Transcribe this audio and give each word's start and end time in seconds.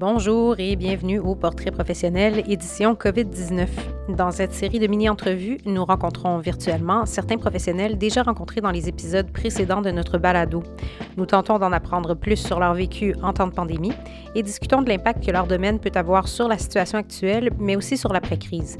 Bonjour 0.00 0.54
et 0.58 0.76
bienvenue 0.76 1.18
au 1.18 1.34
Portrait 1.34 1.70
professionnel 1.70 2.42
édition 2.48 2.94
COVID-19. 2.94 3.66
Dans 4.16 4.30
cette 4.30 4.54
série 4.54 4.78
de 4.78 4.86
mini-entrevues, 4.86 5.58
nous 5.66 5.84
rencontrons 5.84 6.38
virtuellement 6.38 7.04
certains 7.04 7.36
professionnels 7.36 7.98
déjà 7.98 8.22
rencontrés 8.22 8.62
dans 8.62 8.70
les 8.70 8.88
épisodes 8.88 9.30
précédents 9.30 9.82
de 9.82 9.90
notre 9.90 10.16
balado. 10.16 10.62
Nous 11.18 11.26
tentons 11.26 11.58
d'en 11.58 11.70
apprendre 11.70 12.14
plus 12.14 12.38
sur 12.38 12.60
leur 12.60 12.72
vécu 12.72 13.14
en 13.22 13.34
temps 13.34 13.46
de 13.46 13.52
pandémie 13.52 13.92
et 14.34 14.42
discutons 14.42 14.80
de 14.80 14.88
l'impact 14.88 15.26
que 15.26 15.32
leur 15.32 15.46
domaine 15.46 15.78
peut 15.78 15.92
avoir 15.94 16.28
sur 16.28 16.48
la 16.48 16.56
situation 16.56 16.96
actuelle, 16.96 17.50
mais 17.58 17.76
aussi 17.76 17.98
sur 17.98 18.10
l'après-crise. 18.10 18.78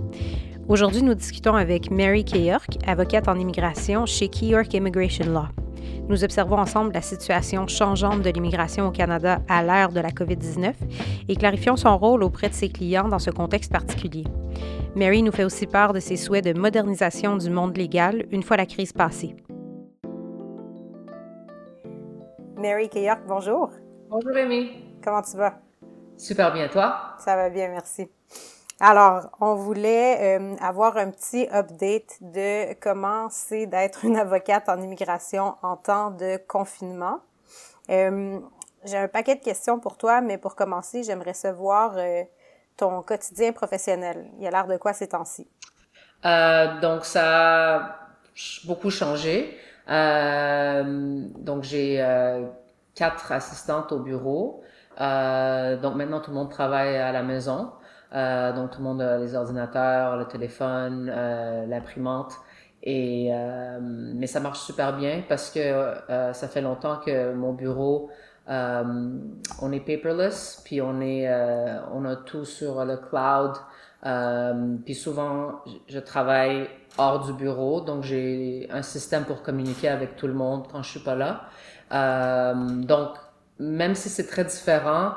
Aujourd'hui, 0.69 1.03
nous 1.03 1.13
discutons 1.13 1.55
avec 1.55 1.91
Mary 1.91 2.25
K. 2.25 2.37
York, 2.37 2.79
avocate 2.87 3.29
en 3.29 3.39
immigration 3.39 4.07
chez 4.07 4.29
Key 4.29 4.47
York 4.47 4.73
Immigration 4.73 5.27
Law. 5.27 5.60
Nous 6.09 6.25
observons 6.25 6.59
ensemble 6.59 6.93
la 6.93 7.03
situation 7.03 7.67
changeante 7.69 8.23
de 8.23 8.31
l'immigration 8.31 8.89
au 8.89 8.91
Canada 8.91 9.41
à 9.49 9.63
l'ère 9.63 9.91
de 9.91 10.01
la 10.01 10.11
COVID-19 10.11 10.75
et 11.29 11.37
clarifions 11.37 11.77
son 11.77 11.97
rôle 11.97 12.23
auprès 12.23 12.49
de 12.49 12.55
ses 12.55 12.69
clients 12.69 13.09
dans 13.09 13.19
ce 13.19 13.31
contexte 13.31 13.73
particulier. 13.73 14.25
Mary 14.97 15.23
nous 15.23 15.33
fait 15.33 15.45
aussi 15.45 15.67
part 15.67 15.93
de 15.93 16.01
ses 16.01 16.17
souhaits 16.17 16.45
de 16.45 16.59
modernisation 16.59 17.37
du 17.37 17.49
monde 17.49 17.77
légal 17.77 18.27
une 18.31 18.43
fois 18.43 18.57
la 18.57 18.67
crise 18.67 18.93
passée. 18.93 19.37
Mary 22.57 22.91
York, 22.95 23.21
bonjour. 23.27 23.71
Bonjour 24.11 24.37
Amy. 24.37 24.71
Comment 25.03 25.23
tu 25.23 25.37
vas? 25.37 25.55
Super 26.17 26.53
bien, 26.53 26.69
toi? 26.69 27.15
Ça 27.19 27.37
va 27.37 27.49
bien, 27.49 27.69
merci. 27.69 28.11
Alors, 28.83 29.29
on 29.43 29.57
voulait 29.57 30.39
euh, 30.39 30.57
avoir 30.59 30.97
un 30.97 31.11
petit 31.11 31.47
update 31.53 32.17
de 32.23 32.73
comment 32.81 33.29
c'est 33.29 33.67
d'être 33.67 34.07
une 34.07 34.17
avocate 34.17 34.71
en 34.71 34.81
immigration 34.81 35.55
en 35.61 35.77
temps 35.77 36.11
de 36.11 36.39
confinement. 36.49 37.21
Euh, 37.91 38.41
j'ai 38.87 38.97
un 38.97 39.09
paquet 39.09 39.35
de 39.35 39.43
questions 39.43 39.79
pour 39.79 39.99
toi, 39.99 40.23
mais 40.23 40.39
pour 40.39 40.57
commencer, 40.57 41.03
j'aimerais 41.03 41.35
savoir 41.35 41.93
euh, 41.99 42.23
ton 42.79 43.03
quotidien 43.03 43.53
professionnel. 43.53 44.31
Il 44.39 44.47
a 44.47 44.51
l'air 44.51 44.67
de 44.67 44.79
quoi 44.79 44.95
ces 44.95 45.09
temps-ci? 45.09 45.47
donc, 46.81 47.05
ça 47.05 47.77
a 47.77 47.99
beaucoup 48.65 48.91
changé. 48.91 49.59
donc, 49.87 51.63
j'ai 51.65 52.03
quatre 52.95 53.33
assistantes 53.33 53.93
au 53.93 53.99
bureau. 53.99 54.63
donc, 54.99 55.95
maintenant, 55.97 56.21
tout 56.21 56.31
le 56.31 56.37
monde 56.37 56.51
travaille 56.51 56.97
à 56.97 57.13
la 57.13 57.23
maison. 57.23 57.73
Euh, 58.13 58.53
donc 58.53 58.71
tout 58.71 58.79
le 58.79 58.85
monde 58.85 59.01
a 59.03 59.19
les 59.19 59.35
ordinateurs, 59.35 60.17
le 60.17 60.27
téléphone, 60.27 61.11
euh, 61.15 61.67
l'imprimante. 61.67 62.35
Et 62.83 63.29
euh, 63.31 63.79
mais 63.81 64.27
ça 64.27 64.41
marche 64.41 64.61
super 64.61 64.97
bien 64.97 65.23
parce 65.29 65.51
que 65.51 65.59
euh, 65.61 66.33
ça 66.33 66.49
fait 66.49 66.63
longtemps 66.63 66.97
que 66.97 67.33
mon 67.35 67.53
bureau 67.53 68.09
euh, 68.49 68.83
on 69.61 69.71
est 69.73 69.81
paperless, 69.81 70.63
puis 70.65 70.81
on 70.81 71.01
est 71.01 71.31
on 71.93 72.05
a 72.07 72.17
tout 72.17 72.45
sur 72.45 72.85
le 72.85 72.97
cloud. 72.97 73.53
puis 74.85 74.95
souvent 74.95 75.61
je 75.89 75.99
travaille 75.99 76.69
hors 76.97 77.25
du 77.27 77.35
bureau, 77.35 77.83
donc 77.83 78.03
j'ai 78.03 78.67
un 78.73 78.83
système 78.83 79.25
pour 79.25 79.43
communiquer 79.43 79.89
avec 79.89 80.17
tout 80.17 80.27
le 80.27 80.35
monde 80.35 80.67
quand 80.73 80.83
je 80.83 80.91
suis 80.91 81.01
pas 81.01 81.15
là. 81.15 81.51
donc 82.65 83.11
même 83.59 83.95
si 83.95 84.09
c'est 84.09 84.27
très 84.27 84.45
différent, 84.45 85.13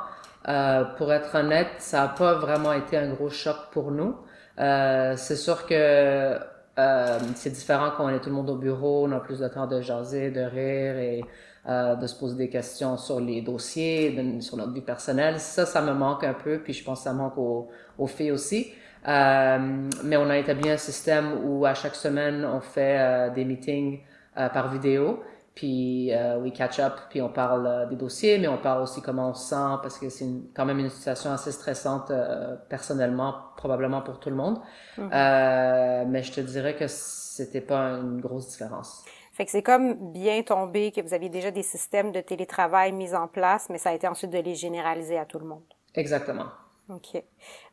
euh, 0.48 0.84
pour 0.98 1.12
être 1.14 1.36
honnête, 1.36 1.70
ça 1.80 2.02
n'a 2.02 2.08
pas 2.10 2.36
vraiment 2.36 2.74
été 2.74 2.98
un 2.98 3.10
gros 3.10 3.30
choc 3.30 3.56
pour 3.72 3.92
nous. 3.92 4.16
Euh, 4.60 5.16
c'est 5.18 5.36
sûr 5.36 5.66
que 5.66 6.38
euh, 6.80 7.20
c'est 7.36 7.52
différent 7.52 7.92
quand 7.96 8.06
on 8.06 8.10
est 8.10 8.20
tout 8.20 8.30
le 8.30 8.36
monde 8.36 8.50
au 8.50 8.58
bureau, 8.58 9.06
on 9.08 9.12
a 9.12 9.20
plus 9.20 9.40
de 9.40 9.48
temps 9.48 9.68
de 9.68 9.82
jaser, 9.82 10.32
de 10.32 10.42
rire 10.42 10.98
et 10.98 11.24
euh, 11.70 11.96
de 11.96 12.08
se 12.08 12.18
poser 12.18 12.36
des 12.36 12.50
questions 12.50 12.98
sur 12.98 13.20
les 13.20 13.42
dossiers, 13.42 14.42
sur 14.42 14.58
notre 14.58 14.74
vie 14.74 14.82
personnelle. 14.82 15.40
Ça, 15.40 15.66
ça 15.66 15.82
me 15.82 15.94
manque 15.94 16.24
un 16.24 16.34
peu, 16.34 16.60
puis 16.60 16.74
je 16.74 16.84
pense 16.84 17.00
que 17.00 17.04
ça 17.06 17.14
manque 17.14 17.38
aux, 17.38 17.70
aux 17.98 18.08
filles 18.08 18.32
aussi. 18.32 18.74
Euh, 19.08 19.90
mais 20.04 20.18
on 20.18 20.30
a 20.30 20.38
établi 20.38 20.70
un 20.70 20.78
système 20.78 21.46
où 21.46 21.66
à 21.66 21.74
chaque 21.74 21.96
semaine, 21.96 22.46
on 22.46 22.62
fait 22.62 23.32
des 23.36 23.46
meetings 23.46 24.00
par 24.36 24.72
vidéo 24.72 25.22
puis 25.56 26.12
euh, 26.12 26.40
we 26.40 26.52
catch 26.52 26.80
up, 26.80 26.94
puis 27.10 27.22
on 27.22 27.30
parle 27.30 27.68
euh, 27.68 27.86
des 27.86 27.96
dossiers, 27.96 28.40
mais 28.40 28.48
on 28.48 28.58
parle 28.58 28.82
aussi 28.82 29.02
comment 29.02 29.30
on 29.30 29.34
se 29.34 29.50
sent, 29.50 29.80
parce 29.82 30.00
que 30.00 30.10
c'est 30.10 30.26
quand 30.56 30.66
même 30.66 30.80
une 30.80 30.90
situation 30.90 31.32
assez 31.32 31.52
stressante 31.52 32.10
euh, 32.10 32.56
personnellement, 32.70 33.36
probablement 33.56 34.02
pour 34.02 34.20
tout 34.20 34.30
le 34.30 34.36
monde. 34.36 34.60
Euh, 34.98 36.06
mais 36.08 36.24
je 36.24 36.32
te 36.32 36.42
dirais 36.42 36.76
que 36.76 36.88
c'était 36.88 37.62
pas 37.62 37.92
une 37.92 38.20
grosse 38.20 38.48
différence. 38.50 39.04
Fait 39.34 39.46
que 39.46 39.52
c'est 39.52 39.64
comme 39.64 40.12
bien 40.12 40.44
tombé 40.44 40.92
que 40.92 41.02
vous 41.02 41.14
aviez 41.14 41.30
déjà 41.30 41.52
des 41.52 41.64
systèmes 41.64 42.12
de 42.12 42.22
télétravail 42.22 42.92
mis 42.92 43.14
en 43.16 43.28
place, 43.28 43.68
mais 43.70 43.78
ça 43.78 43.90
a 43.90 43.94
été 43.94 44.08
ensuite 44.08 44.32
de 44.32 44.40
les 44.40 44.56
généraliser 44.56 45.18
à 45.18 45.26
tout 45.26 45.40
le 45.40 45.46
monde. 45.46 45.64
Exactement. 45.96 46.46
OK. 46.90 47.24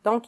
Donc, 0.05 0.25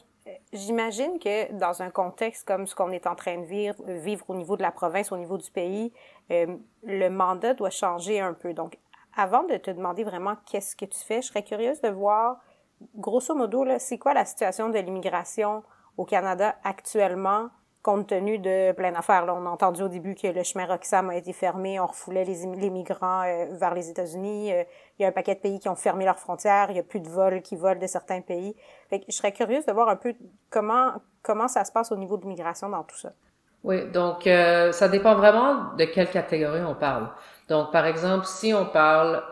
J'imagine 0.53 1.19
que 1.19 1.51
dans 1.53 1.81
un 1.81 1.89
contexte 1.89 2.47
comme 2.47 2.65
ce 2.65 2.75
qu'on 2.75 2.91
est 2.91 3.07
en 3.07 3.15
train 3.15 3.39
de 3.39 3.45
vivre, 3.45 3.75
vivre 3.85 4.29
au 4.29 4.35
niveau 4.35 4.55
de 4.55 4.61
la 4.61 4.71
province, 4.71 5.11
au 5.11 5.17
niveau 5.17 5.37
du 5.37 5.51
pays, 5.51 5.91
euh, 6.31 6.57
le 6.83 7.09
mandat 7.09 7.53
doit 7.53 7.69
changer 7.69 8.19
un 8.19 8.33
peu. 8.33 8.53
Donc, 8.53 8.77
avant 9.15 9.43
de 9.43 9.57
te 9.57 9.69
demander 9.71 10.03
vraiment 10.03 10.35
qu'est-ce 10.45 10.75
que 10.75 10.85
tu 10.85 10.99
fais, 10.99 11.21
je 11.21 11.27
serais 11.27 11.43
curieuse 11.43 11.81
de 11.81 11.89
voir, 11.89 12.39
grosso 12.95 13.35
modo, 13.35 13.65
c'est 13.79 13.97
quoi 13.97 14.13
la 14.13 14.25
situation 14.25 14.69
de 14.69 14.79
l'immigration 14.79 15.63
au 15.97 16.05
Canada 16.05 16.55
actuellement? 16.63 17.49
Compte 17.83 18.07
tenu 18.07 18.39
de 18.39 18.71
plein 18.71 18.93
d'affaires. 18.93 19.25
on 19.27 19.45
a 19.45 19.49
entendu 19.49 19.83
au 19.83 19.89
début 19.89 20.15
que 20.15 20.27
le 20.27 20.41
chemin 20.43 20.65
Roxham 20.65 21.09
a 21.09 21.17
été 21.17 21.33
fermé, 21.33 21.79
on 21.79 21.85
refoulait 21.85 22.23
les, 22.23 22.45
les 22.55 22.69
migrants 22.69 23.23
euh, 23.23 23.47
vers 23.51 23.73
les 23.73 23.89
États-Unis. 23.89 24.53
Euh, 24.53 24.63
il 24.97 25.03
y 25.03 25.05
a 25.05 25.09
un 25.09 25.11
paquet 25.11 25.35
de 25.35 25.41
pays 25.41 25.59
qui 25.59 25.67
ont 25.67 25.75
fermé 25.75 26.05
leurs 26.05 26.17
frontières, 26.17 26.67
il 26.69 26.77
y 26.77 26.79
a 26.79 26.83
plus 26.83 27.01
de 27.01 27.09
vols 27.09 27.41
qui 27.41 27.57
volent 27.57 27.79
de 27.79 27.87
certains 27.87 28.21
pays. 28.21 28.55
Fait 28.89 28.99
que 28.99 29.05
je 29.09 29.15
serais 29.15 29.33
curieuse 29.33 29.65
de 29.65 29.73
voir 29.73 29.89
un 29.89 29.97
peu 29.97 30.15
comment 30.49 30.93
comment 31.21 31.47
ça 31.47 31.63
se 31.65 31.71
passe 31.71 31.91
au 31.91 31.97
niveau 31.97 32.17
de 32.17 32.23
l'immigration 32.23 32.69
dans 32.69 32.83
tout 32.83 32.97
ça. 32.97 33.11
Oui, 33.63 33.89
donc 33.91 34.27
euh, 34.27 34.71
ça 34.71 34.87
dépend 34.87 35.15
vraiment 35.15 35.73
de 35.77 35.85
quelle 35.85 36.09
catégorie 36.09 36.63
on 36.63 36.75
parle. 36.75 37.09
Donc, 37.49 37.71
par 37.71 37.85
exemple, 37.85 38.25
si 38.25 38.53
on 38.53 38.65
parle 38.65 39.23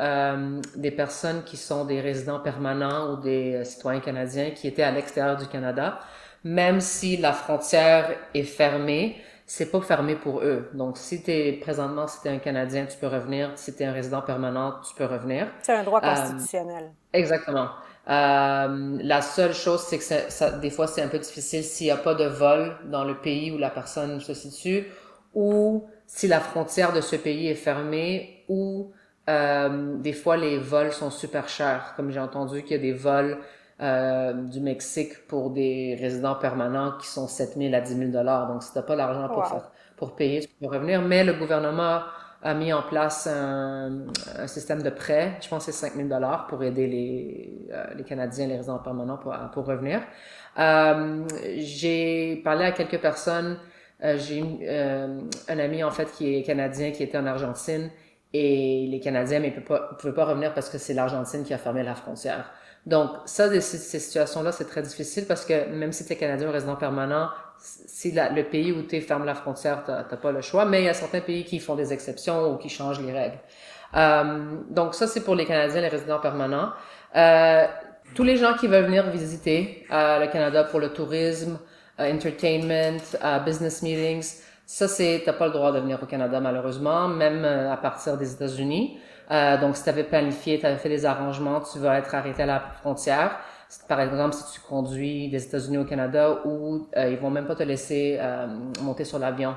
des 0.75 0.91
personnes 0.91 1.43
qui 1.43 1.55
sont 1.55 1.85
des 1.85 2.01
résidents 2.01 2.41
permanents 2.41 3.13
ou 3.13 3.17
des 3.17 3.63
citoyens 3.63 4.01
canadiens 4.01 4.51
qui 4.51 4.67
étaient 4.67 4.83
à 4.83 4.91
l'extérieur 4.91 5.37
du 5.37 5.47
Canada, 5.47 5.97
même 6.43 6.81
si 6.81 7.17
la 7.17 7.33
frontière 7.33 8.15
est 8.33 8.43
fermée, 8.43 9.17
c'est 9.45 9.69
pas 9.69 9.81
fermé 9.81 10.15
pour 10.15 10.41
eux. 10.41 10.69
Donc, 10.73 10.97
si 10.97 11.21
t'es 11.21 11.53
présentement, 11.61 12.07
si 12.07 12.21
t'es 12.21 12.29
un 12.29 12.39
Canadien, 12.39 12.85
tu 12.85 12.97
peux 12.97 13.07
revenir. 13.07 13.51
Si 13.55 13.75
t'es 13.75 13.85
un 13.85 13.91
résident 13.91 14.21
permanent, 14.21 14.75
tu 14.87 14.95
peux 14.95 15.05
revenir. 15.05 15.47
C'est 15.61 15.73
un 15.73 15.83
droit 15.83 15.99
euh, 16.01 16.15
constitutionnel. 16.15 16.91
exactement. 17.11 17.69
Euh, 18.09 18.97
la 19.01 19.21
seule 19.21 19.53
chose, 19.53 19.81
c'est 19.81 19.97
que 19.97 20.03
ça, 20.03 20.29
ça, 20.29 20.51
des 20.51 20.69
fois, 20.69 20.87
c'est 20.87 21.01
un 21.01 21.07
peu 21.07 21.19
difficile 21.19 21.63
s'il 21.63 21.87
n'y 21.87 21.91
a 21.91 21.97
pas 21.97 22.15
de 22.15 22.25
vol 22.25 22.77
dans 22.85 23.03
le 23.03 23.15
pays 23.15 23.51
où 23.51 23.57
la 23.57 23.69
personne 23.69 24.19
se 24.21 24.33
situe, 24.33 24.87
ou 25.33 25.85
si 26.07 26.27
la 26.27 26.39
frontière 26.39 26.93
de 26.93 27.01
ce 27.01 27.15
pays 27.15 27.47
est 27.47 27.55
fermée, 27.55 28.43
ou 28.47 28.91
euh, 29.29 29.97
des 29.97 30.13
fois 30.13 30.35
les 30.37 30.57
vols 30.57 30.91
sont 30.91 31.11
super 31.11 31.47
chers. 31.47 31.93
Comme 31.95 32.11
j'ai 32.11 32.19
entendu 32.19 32.63
qu'il 32.63 32.71
y 32.71 32.79
a 32.79 32.81
des 32.81 32.93
vols 32.93 33.37
euh, 33.81 34.33
du 34.33 34.59
Mexique 34.59 35.27
pour 35.27 35.49
des 35.51 35.97
résidents 35.99 36.35
permanents 36.35 36.97
qui 36.99 37.07
sont 37.07 37.27
7 37.27 37.55
000 37.57 37.73
à 37.73 37.81
10 37.81 37.95
000 37.95 38.11
dollars. 38.11 38.47
Donc, 38.47 38.63
si 38.63 38.73
t'as 38.73 38.83
pas 38.83 38.95
l'argent 38.95 39.27
pour, 39.29 39.63
pour 39.97 40.15
payer, 40.15 40.41
tu 40.41 40.49
peux 40.59 40.67
revenir. 40.67 41.01
Mais 41.01 41.23
le 41.23 41.33
gouvernement 41.33 42.01
a 42.43 42.53
mis 42.53 42.73
en 42.73 42.81
place 42.81 43.27
un, 43.27 44.05
un 44.37 44.47
système 44.47 44.81
de 44.81 44.89
prêt, 44.89 45.37
je 45.41 45.47
pense 45.47 45.65
que 45.65 45.71
c'est 45.71 45.87
5 45.87 45.95
000 45.95 46.07
dollars 46.07 46.47
pour 46.47 46.63
aider 46.63 46.87
les, 46.87 47.67
euh, 47.71 47.85
les 47.95 48.03
Canadiens, 48.03 48.47
les 48.47 48.55
résidents 48.57 48.79
permanents 48.79 49.17
pour, 49.17 49.35
pour 49.53 49.65
revenner. 49.65 49.99
Euh, 50.59 51.23
j'ai 51.57 52.37
parlé 52.43 52.65
à 52.65 52.71
quelques 52.71 52.99
personnes. 52.99 53.59
Euh, 54.03 54.17
j'ai 54.17 54.43
euh, 54.63 55.21
un 55.47 55.59
ami 55.59 55.83
en 55.83 55.91
fait 55.91 56.11
qui 56.11 56.35
est 56.35 56.43
canadien 56.43 56.91
qui 56.91 57.03
était 57.03 57.17
en 57.19 57.25
Argentine 57.27 57.91
et 58.33 58.87
les 58.89 58.99
Canadiens 58.99 59.39
mais 59.39 59.53
ne 59.55 59.61
pouvaient 59.61 60.13
pas 60.13 60.25
revenir 60.25 60.53
parce 60.55 60.69
que 60.69 60.79
c'est 60.79 60.95
l'Argentine 60.95 61.43
qui 61.43 61.53
a 61.53 61.57
fermé 61.59 61.83
la 61.83 61.95
frontière. 61.95 62.51
Donc, 62.85 63.11
ça, 63.25 63.49
ces, 63.61 63.99
situations-là, 63.99 64.51
c'est 64.51 64.65
très 64.65 64.81
difficile 64.81 65.25
parce 65.27 65.45
que 65.45 65.69
même 65.69 65.91
si 65.91 66.05
tu 66.05 66.13
es 66.13 66.15
Canadien 66.15 66.49
ou 66.49 66.51
résident 66.51 66.75
permanent, 66.75 67.29
si 67.59 68.11
le 68.11 68.41
pays 68.43 68.71
où 68.71 68.81
tu 68.83 68.99
ferme 69.01 69.25
la 69.25 69.35
frontière, 69.35 69.83
tu 70.09 70.15
pas 70.17 70.31
le 70.31 70.41
choix, 70.41 70.65
mais 70.65 70.81
il 70.81 70.85
y 70.85 70.89
a 70.89 70.93
certains 70.93 71.21
pays 71.21 71.43
qui 71.43 71.59
font 71.59 71.75
des 71.75 71.93
exceptions 71.93 72.51
ou 72.51 72.57
qui 72.57 72.69
changent 72.69 73.01
les 73.01 73.13
règles. 73.13 73.37
Euh, 73.95 74.55
donc, 74.69 74.95
ça, 74.95 75.05
c'est 75.05 75.21
pour 75.21 75.35
les 75.35 75.45
Canadiens, 75.45 75.81
les 75.81 75.89
résidents 75.89 76.19
permanents. 76.19 76.71
Euh, 77.15 77.67
tous 78.13 78.23
les 78.23 78.37
gens 78.37 78.53
qui 78.55 78.67
veulent 78.67 78.85
venir 78.85 79.09
visiter 79.09 79.85
euh, 79.91 80.19
le 80.19 80.27
Canada 80.27 80.63
pour 80.63 80.79
le 80.79 80.89
tourisme, 80.89 81.59
euh, 81.99 82.13
entertainment, 82.13 83.01
euh, 83.23 83.39
business 83.39 83.81
meetings, 83.81 84.41
ça, 84.65 84.87
c'est, 84.87 85.21
t'as 85.25 85.33
pas 85.33 85.47
le 85.47 85.53
droit 85.53 85.71
de 85.71 85.79
venir 85.79 86.01
au 86.01 86.05
Canada, 86.05 86.39
malheureusement, 86.39 87.07
même 87.07 87.43
à 87.43 87.75
partir 87.75 88.17
des 88.17 88.33
États-Unis. 88.33 88.97
Euh, 89.31 89.57
donc, 89.57 89.77
si 89.77 89.83
tu 89.83 89.89
avais 89.89 90.03
planifié, 90.03 90.59
tu 90.59 90.65
avais 90.65 90.77
fait 90.77 90.89
des 90.89 91.05
arrangements, 91.05 91.61
tu 91.61 91.79
vas 91.79 91.97
être 91.97 92.13
arrêté 92.13 92.43
à 92.43 92.45
la 92.45 92.59
frontière. 92.59 93.37
Par 93.87 94.01
exemple, 94.01 94.35
si 94.35 94.53
tu 94.53 94.59
conduis 94.59 95.29
des 95.29 95.45
États-Unis 95.45 95.77
au 95.77 95.85
Canada, 95.85 96.41
ou 96.45 96.87
euh, 96.97 97.09
ils 97.09 97.17
vont 97.17 97.29
même 97.29 97.45
pas 97.45 97.55
te 97.55 97.63
laisser 97.63 98.17
euh, 98.19 98.47
monter 98.81 99.05
sur 99.05 99.17
l'avion 99.17 99.55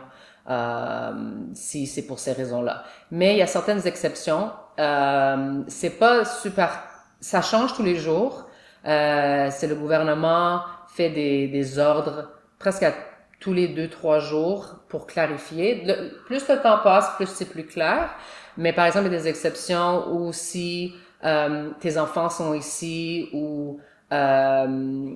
euh, 0.49 1.13
si 1.55 1.87
c'est 1.89 2.07
pour 2.07 2.21
ces 2.21 2.33
raisons-là. 2.33 2.85
Mais 3.11 3.35
il 3.35 3.39
y 3.39 3.43
a 3.43 3.49
certaines 3.49 3.85
exceptions. 3.87 4.53
Euh, 4.79 5.63
c'est 5.67 5.99
pas 5.99 6.25
super, 6.25 6.85
ça 7.21 7.43
change 7.43 7.75
tous 7.75 7.83
les 7.83 7.97
jours. 7.97 8.47
C'est 8.85 9.67
le 9.67 9.75
gouvernement 9.75 10.61
fait 10.89 11.09
des, 11.09 11.49
des 11.49 11.79
ordres 11.79 12.29
presque 12.59 12.83
à 12.83 12.93
tous 13.41 13.53
les 13.53 13.69
deux, 13.69 13.89
trois 13.89 14.21
jours 14.21 14.77
pour 14.89 15.07
clarifier. 15.07 15.85
plus 16.27 16.49
le 16.49 16.63
temps 16.63 16.79
passe, 16.83 17.11
plus 17.17 17.27
c'est 17.27 17.51
plus 17.51 17.67
clair. 17.67 18.11
Mais 18.57 18.73
par 18.73 18.87
exemple, 18.87 19.07
il 19.07 19.13
y 19.13 19.17
a 19.17 19.19
des 19.19 19.29
exceptions 19.29 20.13
où 20.13 20.33
si 20.33 20.95
euh, 21.25 21.71
tes 21.81 21.99
enfants 21.99 22.31
sont 22.31 22.55
ici 22.55 23.29
ou 23.33 23.81
euh, 24.13 25.11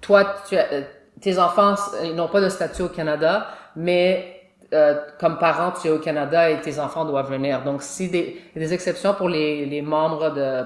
toi, 0.00 0.34
tu 0.48 0.56
as, 0.56 0.66
tes 1.20 1.38
enfants 1.38 1.74
n'ont 2.14 2.28
pas 2.28 2.40
de 2.40 2.48
statut 2.48 2.82
au 2.82 2.88
Canada, 2.88 3.48
mais 3.74 4.36
euh, 4.72 4.94
comme 5.20 5.38
parent, 5.38 5.72
tu 5.80 5.88
es 5.88 5.90
au 5.90 5.98
Canada 5.98 6.50
et 6.50 6.60
tes 6.60 6.80
enfants 6.80 7.04
doivent 7.04 7.30
venir. 7.30 7.62
Donc, 7.62 7.82
si 7.82 8.10
des, 8.10 8.40
il 8.54 8.60
y 8.60 8.64
a 8.64 8.68
des 8.68 8.74
exceptions 8.74 9.14
pour 9.14 9.28
les, 9.28 9.64
les 9.64 9.80
membres 9.80 10.30
de, 10.30 10.40
euh, 10.40 10.64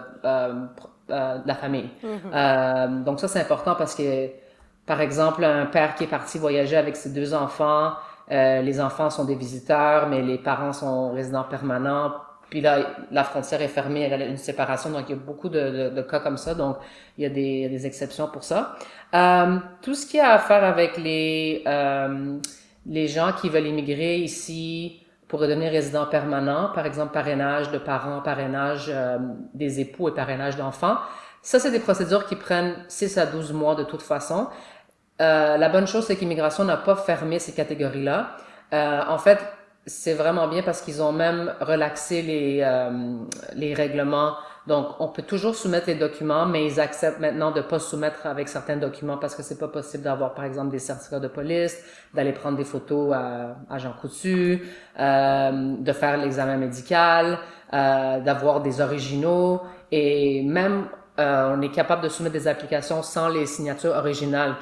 euh, 1.11 1.39
de 1.39 1.49
la 1.49 1.55
famille. 1.55 1.91
Mm-hmm. 2.03 3.05
donc, 3.05 3.21
ça, 3.21 3.29
c'est 3.29 3.41
important 3.41 3.75
parce 3.75 3.95
que, 3.95 4.29
par 4.87 5.01
exemple, 5.01 5.45
un 5.45 5.67
père 5.67 5.95
qui 5.95 6.05
est 6.05 6.09
parti 6.09 6.39
voyager 6.39 6.77
avec 6.77 6.97
ses 6.97 7.11
deux 7.11 7.35
enfants, 7.35 7.93
les 8.31 8.81
enfants 8.81 9.11
sont 9.11 9.25
des 9.25 9.35
visiteurs, 9.35 10.09
mais 10.09 10.23
les 10.23 10.39
parents 10.39 10.73
sont 10.73 11.13
résidents 11.13 11.45
permanents. 11.45 12.13
Puis 12.49 12.61
là, 12.61 12.79
la 13.11 13.25
frontière 13.25 13.63
est 13.63 13.69
fermée, 13.69 14.03
elle 14.03 14.23
a 14.23 14.27
une 14.27 14.37
séparation, 14.37 14.91
donc 14.91 15.05
il 15.09 15.11
y 15.11 15.19
a 15.19 15.21
beaucoup 15.21 15.49
de, 15.49 16.01
cas 16.03 16.21
comme 16.21 16.37
ça, 16.37 16.55
donc 16.55 16.77
il 17.19 17.23
y 17.23 17.27
a 17.27 17.31
des, 17.31 17.87
exceptions 17.87 18.29
pour 18.29 18.45
ça. 18.45 18.77
tout 19.83 19.95
ce 19.95 20.07
qui 20.07 20.19
a 20.21 20.33
à 20.33 20.39
faire 20.39 20.65
avec 20.65 20.97
les 20.97 21.65
les 22.87 23.09
gens 23.09 23.33
qui 23.33 23.49
veulent 23.49 23.67
immigrer 23.67 24.19
ici 24.19 25.03
pour 25.29 25.41
devenir 25.41 25.71
résidents 25.71 26.07
permanents, 26.07 26.71
par 26.75 26.87
exemple 26.87 27.13
parrainage 27.13 27.71
de 27.71 27.79
parents, 27.79 28.21
parrainage 28.21 28.87
euh, 28.89 29.19
des 29.55 29.81
époux 29.81 30.09
et 30.09 30.15
parrainage 30.15 30.57
d'enfants. 30.57 30.97
Ça, 31.43 31.59
c'est 31.59 31.71
des 31.71 31.79
procédures 31.79 32.27
qui 32.27 32.37
prennent 32.37 32.75
6 32.89 33.17
à 33.17 33.27
12 33.27 33.53
mois 33.53 33.75
de 33.75 33.85
toute 33.85 34.03
façon. 34.03 34.49
Euh, 35.21 35.57
la 35.57 35.69
bonne 35.69 35.87
chose, 35.87 36.07
c'est 36.07 36.17
qu'immigration 36.17 36.65
n'a 36.65 36.77
pas 36.77 36.97
fermé 36.97 37.39
ces 37.39 37.53
catégories-là. 37.53 38.37
Euh, 38.73 39.01
en 39.09 39.19
fait, 39.19 39.39
c'est 39.87 40.15
vraiment 40.15 40.49
bien 40.49 40.63
parce 40.63 40.81
qu'ils 40.81 41.03
ont 41.03 41.13
même 41.13 41.55
relaxé 41.61 42.23
les, 42.23 42.61
euh, 42.63 42.91
les 43.55 43.75
règlements 43.75 44.35
donc, 44.67 44.89
on 45.01 45.09
peut 45.09 45.23
toujours 45.23 45.55
soumettre 45.55 45.87
les 45.87 45.95
documents, 45.95 46.47
mais 46.47 46.67
ils 46.67 46.81
acceptent 46.81 47.19
maintenant 47.19 47.51
de 47.51 47.61
pas 47.61 47.79
soumettre 47.79 48.27
avec 48.27 48.49
certains 48.49 48.77
documents 48.77 49.17
parce 49.17 49.35
que 49.35 49.43
c'est 49.43 49.59
pas 49.59 49.69
possible 49.69 50.05
d'avoir, 50.05 50.35
par 50.35 50.45
exemple, 50.45 50.71
des 50.71 50.79
certificats 50.79 51.19
de 51.19 51.29
police, 51.29 51.77
d'aller 52.15 52.33
prendre 52.33 52.59
des 52.59 52.65
photos 52.65 53.15
à, 53.15 53.57
à 53.71 53.79
Jean 53.79 53.93
Coutu, 53.93 54.63
euh, 54.99 55.77
de 55.79 55.93
faire 55.93 56.19
l'examen 56.19 56.57
médical, 56.57 57.39
euh, 57.73 58.21
d'avoir 58.21 58.61
des 58.61 58.81
originaux 58.81 59.63
et 59.91 60.43
même 60.43 60.87
euh, 61.21 61.55
on 61.57 61.63
est 61.63 61.71
capable 61.71 62.03
de 62.03 62.09
soumettre 62.09 62.33
des 62.33 62.49
applications 62.49 63.03
sans 63.03 63.29
les 63.29 63.47
signatures 63.47 63.93
originales, 63.93 64.57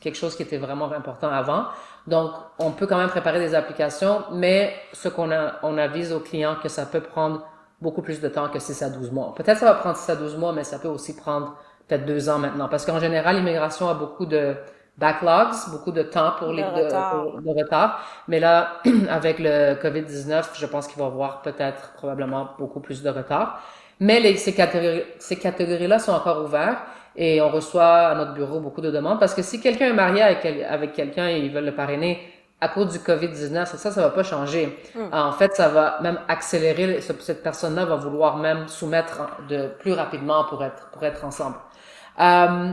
quelque 0.00 0.16
chose 0.16 0.36
qui 0.36 0.42
était 0.42 0.56
vraiment 0.58 0.90
important 0.92 1.28
avant. 1.28 1.66
Donc, 2.06 2.32
on 2.58 2.70
peut 2.70 2.86
quand 2.86 2.98
même 2.98 3.08
préparer 3.08 3.38
des 3.38 3.54
applications, 3.54 4.24
mais 4.32 4.74
ce 4.92 5.08
qu'on 5.08 5.30
a, 5.30 5.54
on 5.62 5.78
avise 5.78 6.12
aux 6.12 6.20
clients 6.20 6.56
que 6.62 6.68
ça 6.68 6.86
peut 6.86 7.00
prendre 7.00 7.46
beaucoup 7.80 8.02
plus 8.02 8.20
de 8.20 8.28
temps 8.28 8.48
que 8.48 8.58
6 8.58 8.82
à 8.82 8.90
12 8.90 9.10
mois. 9.10 9.34
Peut-être 9.34 9.58
ça 9.58 9.66
va 9.66 9.74
prendre 9.74 9.96
6 9.96 10.10
à 10.10 10.16
12 10.16 10.36
mois, 10.36 10.52
mais 10.52 10.64
ça 10.64 10.78
peut 10.78 10.88
aussi 10.88 11.16
prendre 11.16 11.56
peut-être 11.86 12.06
deux 12.06 12.28
ans 12.28 12.38
maintenant. 12.38 12.68
Parce 12.68 12.84
qu'en 12.86 12.98
général, 13.00 13.36
l'immigration 13.36 13.88
a 13.88 13.94
beaucoup 13.94 14.26
de 14.26 14.54
backlogs, 14.98 15.54
beaucoup 15.70 15.92
de 15.92 16.02
temps 16.02 16.32
pour 16.38 16.52
les 16.52 16.62
de, 16.62 16.68
retard. 16.68 17.26
retard. 17.44 18.00
Mais 18.28 18.40
là, 18.40 18.80
avec 19.10 19.38
le 19.38 19.74
COVID-19, 19.74 20.44
je 20.54 20.66
pense 20.66 20.86
qu'il 20.86 20.98
va 20.98 21.04
y 21.04 21.08
avoir 21.08 21.42
peut-être 21.42 21.92
probablement 21.94 22.50
beaucoup 22.58 22.80
plus 22.80 23.02
de 23.02 23.10
retard. 23.10 23.60
Mais 24.00 24.20
les, 24.20 24.36
ces 24.36 24.52
catégories, 24.52 25.04
ces 25.18 25.36
catégories-là 25.36 25.98
sont 25.98 26.12
encore 26.12 26.44
ouvertes 26.44 26.78
et 27.16 27.40
on 27.40 27.50
reçoit 27.50 28.08
à 28.08 28.14
notre 28.14 28.34
bureau 28.34 28.60
beaucoup 28.60 28.80
de 28.80 28.90
demandes 28.90 29.20
parce 29.20 29.34
que 29.34 29.42
si 29.42 29.60
quelqu'un 29.60 29.88
est 29.88 29.94
marié 29.94 30.22
avec, 30.22 30.44
avec 30.68 30.92
quelqu'un 30.92 31.28
et 31.28 31.38
ils 31.38 31.52
veulent 31.52 31.66
le 31.66 31.74
parrainer, 31.74 32.20
à 32.60 32.68
cause 32.68 32.92
du 32.92 32.98
COVID-19, 32.98 33.66
ça, 33.66 33.90
ça 33.90 34.00
va 34.00 34.10
pas 34.10 34.22
changer. 34.22 34.78
Hmm. 34.94 35.12
En 35.12 35.32
fait, 35.32 35.54
ça 35.54 35.68
va 35.68 35.98
même 36.02 36.18
accélérer, 36.28 37.00
cette 37.00 37.42
personne-là 37.42 37.84
va 37.84 37.96
vouloir 37.96 38.38
même 38.38 38.68
soumettre 38.68 39.28
de 39.48 39.68
plus 39.78 39.92
rapidement 39.92 40.44
pour 40.44 40.64
être, 40.64 40.88
pour 40.92 41.04
être 41.04 41.24
ensemble. 41.24 41.56
Euh, 42.20 42.72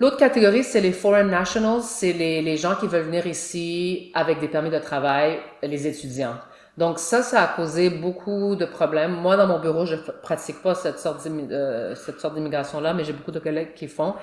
L'autre 0.00 0.16
catégorie, 0.16 0.64
c'est 0.64 0.80
les 0.80 0.92
foreign 0.92 1.28
nationals, 1.28 1.82
c'est 1.82 2.14
les, 2.14 2.40
les 2.40 2.56
gens 2.56 2.74
qui 2.74 2.86
veulent 2.86 3.04
venir 3.04 3.26
ici 3.26 4.10
avec 4.14 4.40
des 4.40 4.48
permis 4.48 4.70
de 4.70 4.78
travail, 4.78 5.40
les 5.62 5.86
étudiants. 5.86 6.36
Donc 6.80 6.98
ça, 6.98 7.22
ça 7.22 7.42
a 7.42 7.46
causé 7.48 7.90
beaucoup 7.90 8.56
de 8.56 8.64
problèmes. 8.64 9.12
Moi, 9.12 9.36
dans 9.36 9.46
mon 9.46 9.58
bureau, 9.58 9.84
je 9.84 9.96
pratique 9.96 10.62
pas 10.62 10.74
cette 10.74 10.98
sorte 10.98 11.20
euh, 11.26 11.94
cette 11.94 12.18
sorte 12.18 12.34
d'immigration-là, 12.34 12.94
mais 12.94 13.04
j'ai 13.04 13.12
beaucoup 13.12 13.32
de 13.32 13.38
collègues 13.38 13.74
qui 13.74 13.86
font. 13.86 14.14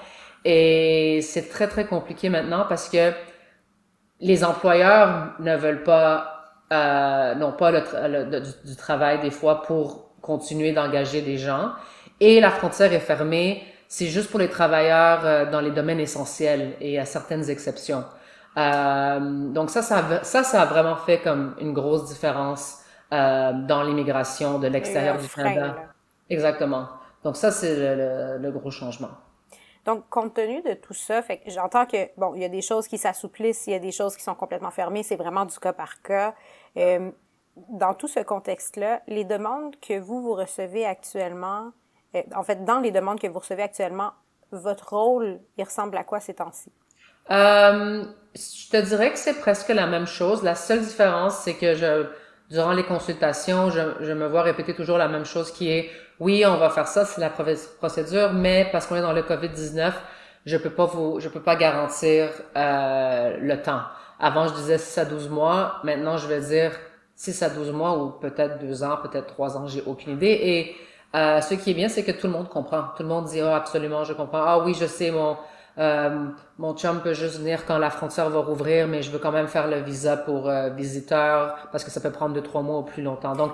Et 0.44 1.20
c'est 1.22 1.50
très, 1.50 1.68
très 1.68 1.86
compliqué 1.86 2.30
maintenant 2.30 2.66
parce 2.68 2.90
que 2.90 3.12
les 4.22 4.44
employeurs 4.44 5.36
ne 5.40 5.56
veulent 5.56 5.84
pas, 5.84 6.46
euh, 6.74 7.36
n'ont 7.36 7.52
pas 7.52 7.70
le, 7.70 8.42
du, 8.66 8.76
travail 8.76 9.22
des 9.22 9.30
fois 9.30 9.62
pour 9.62 10.10
continuer 10.22 10.72
d'engager 10.72 11.22
des 11.22 11.38
gens. 11.38 11.74
Et 12.20 12.42
la 12.42 12.50
frontière 12.50 12.92
est 12.92 13.00
fermée. 13.00 13.64
C'est 13.88 14.08
juste 14.08 14.32
pour 14.32 14.40
les 14.40 14.50
travailleurs 14.50 15.22
euh, 15.26 15.46
dans 15.52 15.62
les 15.62 15.70
domaines 15.70 16.00
essentiels 16.00 16.74
et 16.82 16.98
à 16.98 17.06
certaines 17.06 17.52
exceptions. 17.52 18.04
Euh, 18.58 19.50
donc 19.50 19.70
ça, 19.70 19.82
ça, 19.82 20.24
ça, 20.24 20.44
ça 20.44 20.62
a 20.62 20.66
vraiment 20.66 20.96
fait 20.96 21.22
comme 21.22 21.56
une 21.60 21.74
grosse 21.74 22.06
différence 22.06 22.82
euh, 23.14 23.52
dans 23.54 23.84
l'immigration 23.84 24.60
de 24.60 24.68
l'extérieur 24.68 25.18
du 25.18 25.28
Canada. 25.28 25.76
Exactement. 26.30 26.88
Donc 27.24 27.36
ça, 27.36 27.52
c'est 27.52 27.76
le, 27.76 28.38
le 28.40 28.52
gros 28.52 28.72
changement. 28.72 29.10
Donc, 29.86 30.10
compte 30.10 30.34
tenu 30.34 30.62
de 30.64 30.74
tout 30.74 30.94
ça, 30.94 31.22
fait 31.22 31.38
que 31.38 31.50
j'entends 31.50 31.86
que, 31.86 32.10
bon, 32.18 32.36
il 32.36 32.42
y 32.42 32.46
a 32.46 32.50
des 32.50 32.62
choses 32.62 32.90
qui 32.90 32.98
s'assouplissent, 32.98 33.68
il 33.68 33.72
y 33.72 33.76
a 33.76 33.80
des 33.80 33.94
choses 33.94 34.18
qui 34.18 34.24
sont 34.24 34.36
complètement 34.36 34.70
fermées, 34.72 35.02
c'est 35.02 35.16
vraiment 35.16 35.46
du 35.46 35.58
cas 35.60 35.72
par 35.72 36.02
cas. 36.02 36.36
Euh, 36.76 37.10
dans 37.70 37.94
tout 37.94 38.10
ce 38.10 38.20
contexte-là, 38.20 39.02
les 39.08 39.24
demandes 39.24 39.78
que 39.80 39.98
vous, 39.98 40.22
vous 40.22 40.34
recevez 40.34 40.86
actuellement, 40.86 41.72
en 42.36 42.44
fait, 42.44 42.66
dans 42.66 42.80
les 42.80 42.92
demandes 42.92 43.20
que 43.20 43.28
vous 43.28 43.40
recevez 43.40 43.64
actuellement, 43.64 44.12
votre 44.52 44.94
rôle, 44.94 45.40
il 45.58 45.64
ressemble 45.64 45.96
à 45.96 46.04
quoi 46.04 46.20
ces 46.20 46.34
temps-ci? 46.34 46.72
Euh, 47.32 48.04
je 48.36 48.70
te 48.70 48.78
dirais 48.78 49.12
que 49.12 49.20
c'est 49.20 49.40
presque 49.40 49.70
la 49.70 49.88
même 49.88 50.08
chose. 50.08 50.44
La 50.44 50.56
seule 50.56 50.82
différence, 50.82 51.38
c'est 51.40 51.56
que 51.56 51.74
je, 51.76 52.06
durant 52.50 52.74
les 52.74 52.84
consultations, 52.84 53.70
je, 53.70 53.82
je 54.02 54.12
me 54.12 54.28
vois 54.28 54.44
répéter 54.44 54.74
toujours 54.74 54.98
la 54.98 55.08
même 55.08 55.26
chose 55.26 55.52
qui 55.52 55.72
est 55.72 55.90
oui, 56.20 56.44
on 56.48 56.58
va 56.58 56.70
faire 56.70 56.88
ça, 56.88 57.06
c'est 57.06 57.22
la 57.22 57.30
procédure, 57.30 58.34
mais 58.34 58.68
parce 58.72 58.88
qu'on 58.88 58.96
est 58.96 59.02
dans 59.02 59.14
le 59.14 59.22
COVID-19, 59.22 59.94
je 60.46 60.58
peux 60.58 60.72
pas 60.72 60.86
vous, 60.86 61.20
je 61.20 61.30
peux 61.30 61.42
pas 61.42 61.56
garantir 61.56 62.30
euh, 62.56 63.38
le 63.40 63.62
temps. 63.62 63.82
Avant, 64.20 64.48
je 64.48 64.54
disais 64.56 64.80
6 64.80 64.98
à 64.98 65.06
12 65.06 65.30
mois. 65.30 65.76
Maintenant, 65.84 66.18
je 66.18 66.28
vais 66.28 66.40
dire 66.40 66.72
6 67.16 67.44
à 67.44 67.50
12 67.50 67.72
mois 67.72 67.98
ou 68.00 68.10
peut-être 68.12 68.58
2 68.60 68.84
ans, 68.84 68.98
peut-être 69.04 69.28
3 69.28 69.58
ans, 69.58 69.68
j'ai 69.68 69.84
aucune 69.86 70.14
idée. 70.14 70.40
Et 70.42 70.76
euh, 71.16 71.42
ce 71.42 71.54
qui 71.54 71.72
est 71.72 71.74
bien, 71.76 71.90
c'est 71.90 72.04
que 72.04 72.12
tout 72.12 72.26
le 72.28 72.34
monde 72.34 72.50
comprend. 72.50 72.86
Tout 72.96 73.04
le 73.04 73.10
monde 73.10 73.26
dit, 73.26 73.42
oh, 73.44 73.48
absolument, 73.48 74.04
je 74.04 74.14
comprends. 74.14 74.42
Ah 74.44 74.60
oui, 74.60 74.74
je 74.74 74.86
sais, 74.88 75.12
mon, 75.12 75.38
mon 75.78 76.76
chum 76.76 77.02
peut 77.02 77.14
juste 77.14 77.38
venir 77.40 77.66
quand 77.66 77.78
la 77.78 77.90
frontière 77.90 78.30
va 78.30 78.40
rouvrir, 78.40 78.88
mais 78.88 79.02
je 79.04 79.12
veux 79.12 79.20
quand 79.20 79.32
même 79.32 79.48
faire 79.48 79.68
le 79.68 79.80
visa 79.80 80.18
pour 80.18 80.50
euh, 80.50 80.70
visiteur 80.70 81.68
parce 81.72 81.84
que 81.84 81.92
ça 81.92 82.02
peut 82.02 82.12
prendre 82.12 82.40
2-3 82.40 82.64
mois 82.64 82.80
ou 82.80 82.84
plus 82.84 83.04
longtemps. 83.04 83.36
Donc, 83.36 83.52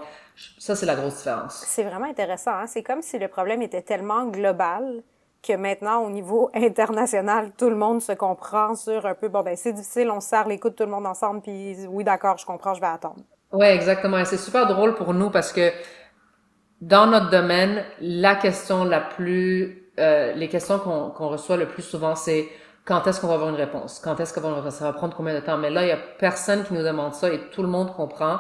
ça, 0.58 0.76
c'est 0.76 0.86
la 0.86 0.96
grosse 0.96 1.18
différence. 1.18 1.64
C'est 1.68 1.84
vraiment 1.84 2.08
intéressant. 2.08 2.52
Hein? 2.52 2.68
C'est 2.68 2.82
comme 2.82 3.02
si 3.02 3.20
le 3.20 3.28
problème 3.28 3.62
était 3.62 3.82
tellement 3.82 4.26
global 4.28 5.04
que 5.46 5.54
maintenant, 5.54 6.04
au 6.04 6.10
niveau 6.10 6.50
international, 6.56 7.52
tout 7.58 7.70
le 7.70 7.76
monde 7.76 8.02
se 8.02 8.14
comprend 8.14 8.76
sur 8.76 9.06
un 9.06 9.16
peu, 9.16 9.28
bon, 9.28 9.42
ben 9.42 9.58
c'est 9.58 9.74
difficile, 9.74 10.10
on 10.10 10.22
serre 10.22 10.48
les 10.48 10.58
coudes 10.58 10.76
tout 10.76 10.86
le 10.86 10.92
monde 10.92 11.06
ensemble, 11.06 11.42
puis 11.42 11.76
oui, 11.90 12.06
d'accord, 12.06 12.38
je 12.38 12.46
comprends, 12.46 12.74
je 12.74 12.80
vais 12.80 12.88
attendre. 12.88 13.20
Oui, 13.52 13.66
exactement. 13.66 14.18
Et 14.18 14.26
c'est 14.26 14.38
super 14.38 14.66
drôle 14.66 14.96
pour 14.96 15.14
nous 15.14 15.30
parce 15.30 15.52
que 15.52 15.72
dans 16.82 17.06
notre 17.06 17.30
domaine, 17.30 17.84
la 18.02 18.36
question 18.36 18.84
la 18.84 19.02
plus, 19.02 19.83
euh, 20.00 20.34
les 20.34 20.50
questions 20.50 20.80
qu'on 20.80 21.28
reçoit 21.28 21.58
le 21.58 21.68
plus 21.68 21.84
souvent, 21.84 22.16
c'est 22.16 22.48
quand 22.86 23.06
est-ce 23.08 23.22
qu'on 23.22 23.28
va 23.28 23.36
avoir 23.36 23.50
une 23.50 23.56
réponse? 23.56 24.00
Quand 24.04 24.20
est-ce 24.20 24.34
qu'on 24.34 24.52
va 24.52 24.72
ça 24.72 24.86
va 24.86 24.94
prendre 24.94 25.16
combien 25.16 25.34
de 25.34 25.40
temps? 25.40 25.58
Mais 25.58 25.70
là, 25.70 25.84
il 25.84 25.90
y 25.90 25.92
a 25.92 25.98
personne 25.98 26.64
qui 26.64 26.74
nous 26.74 26.84
demande 26.84 27.14
ça 27.14 27.32
et 27.32 27.40
tout 27.52 27.62
le 27.62 27.70
monde 27.70 27.94
comprend 27.94 28.40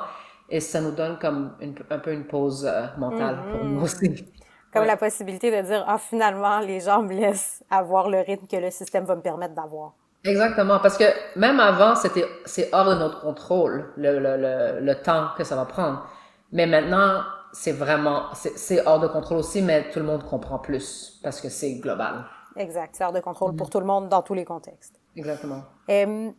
et 0.49 0.59
ça 0.59 0.81
nous 0.81 0.91
donne 0.91 1.17
comme 1.19 1.53
un 1.89 1.99
peu 1.99 2.11
une 2.11 2.25
pause 2.25 2.65
euh, 2.65 2.85
mentale 2.97 3.39
pour 3.51 3.63
nous 3.63 3.81
aussi. 3.81 4.09
Mm-hmm. 4.09 4.25
Comme 4.73 4.85
la 4.85 4.97
possibilité 4.97 5.55
de 5.55 5.65
dire, 5.65 5.85
ah, 5.87 5.99
finalement, 5.99 6.59
les 6.59 6.79
gens 6.79 7.03
me 7.03 7.13
laissent 7.13 7.63
avoir 7.69 8.09
le 8.09 8.19
rythme 8.19 8.47
que 8.47 8.57
le 8.57 8.71
système 8.71 9.05
va 9.05 9.15
me 9.15 9.21
permettre 9.21 9.53
d'avoir. 9.53 9.93
Exactement, 10.23 10.79
parce 10.79 10.97
que 10.97 11.03
même 11.35 11.59
avant, 11.59 11.95
c'était 11.95 12.25
c'est 12.45 12.69
hors 12.73 12.89
de 12.89 12.95
notre 12.95 13.21
contrôle 13.21 13.91
le, 13.97 14.19
le, 14.19 14.37
le, 14.37 14.79
le, 14.79 14.95
temps 14.95 15.27
que 15.37 15.43
ça 15.43 15.55
va 15.55 15.65
prendre. 15.65 16.07
Mais 16.53 16.65
maintenant, 16.65 17.21
c'est 17.53 17.71
vraiment 17.71 18.33
c'est 18.33 18.85
hors 18.85 18.99
de 18.99 19.07
contrôle 19.07 19.37
aussi, 19.37 19.61
mais 19.61 19.89
tout 19.91 19.99
le 19.99 20.05
monde 20.05 20.23
comprend 20.23 20.59
plus 20.59 21.19
parce 21.23 21.39
que 21.39 21.49
c'est 21.49 21.75
global. 21.75 22.25
Exact, 22.55 22.95
c'est 22.95 23.05
hors 23.05 23.13
de 23.13 23.19
contrôle 23.19 23.55
pour 23.55 23.67
mm-hmm. 23.67 23.71
tout 23.71 23.79
le 23.79 23.85
monde 23.85 24.09
dans 24.09 24.21
tous 24.21 24.33
les 24.33 24.45
contextes. 24.45 24.99
Exactement. 25.15 25.63
Euh, 25.89 26.31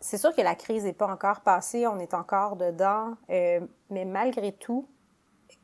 c'est 0.00 0.18
sûr 0.18 0.34
que 0.34 0.40
la 0.40 0.54
crise 0.54 0.84
n'est 0.84 0.94
pas 0.94 1.06
encore 1.06 1.40
passée, 1.40 1.86
on 1.86 1.98
est 1.98 2.14
encore 2.14 2.56
dedans, 2.56 3.14
euh, 3.28 3.60
mais 3.90 4.06
malgré 4.06 4.52
tout, 4.52 4.88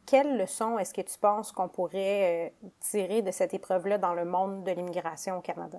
quelles 0.06 0.38
leçons 0.38 0.78
est-ce 0.78 0.92
que 0.92 1.00
tu 1.00 1.18
penses 1.18 1.52
qu'on 1.52 1.68
pourrait 1.68 2.52
euh, 2.62 2.68
tirer 2.80 3.22
de 3.22 3.30
cette 3.30 3.54
épreuve-là 3.54 3.98
dans 3.98 4.14
le 4.14 4.24
monde 4.24 4.62
de 4.64 4.72
l'immigration 4.72 5.38
au 5.38 5.40
Canada? 5.40 5.78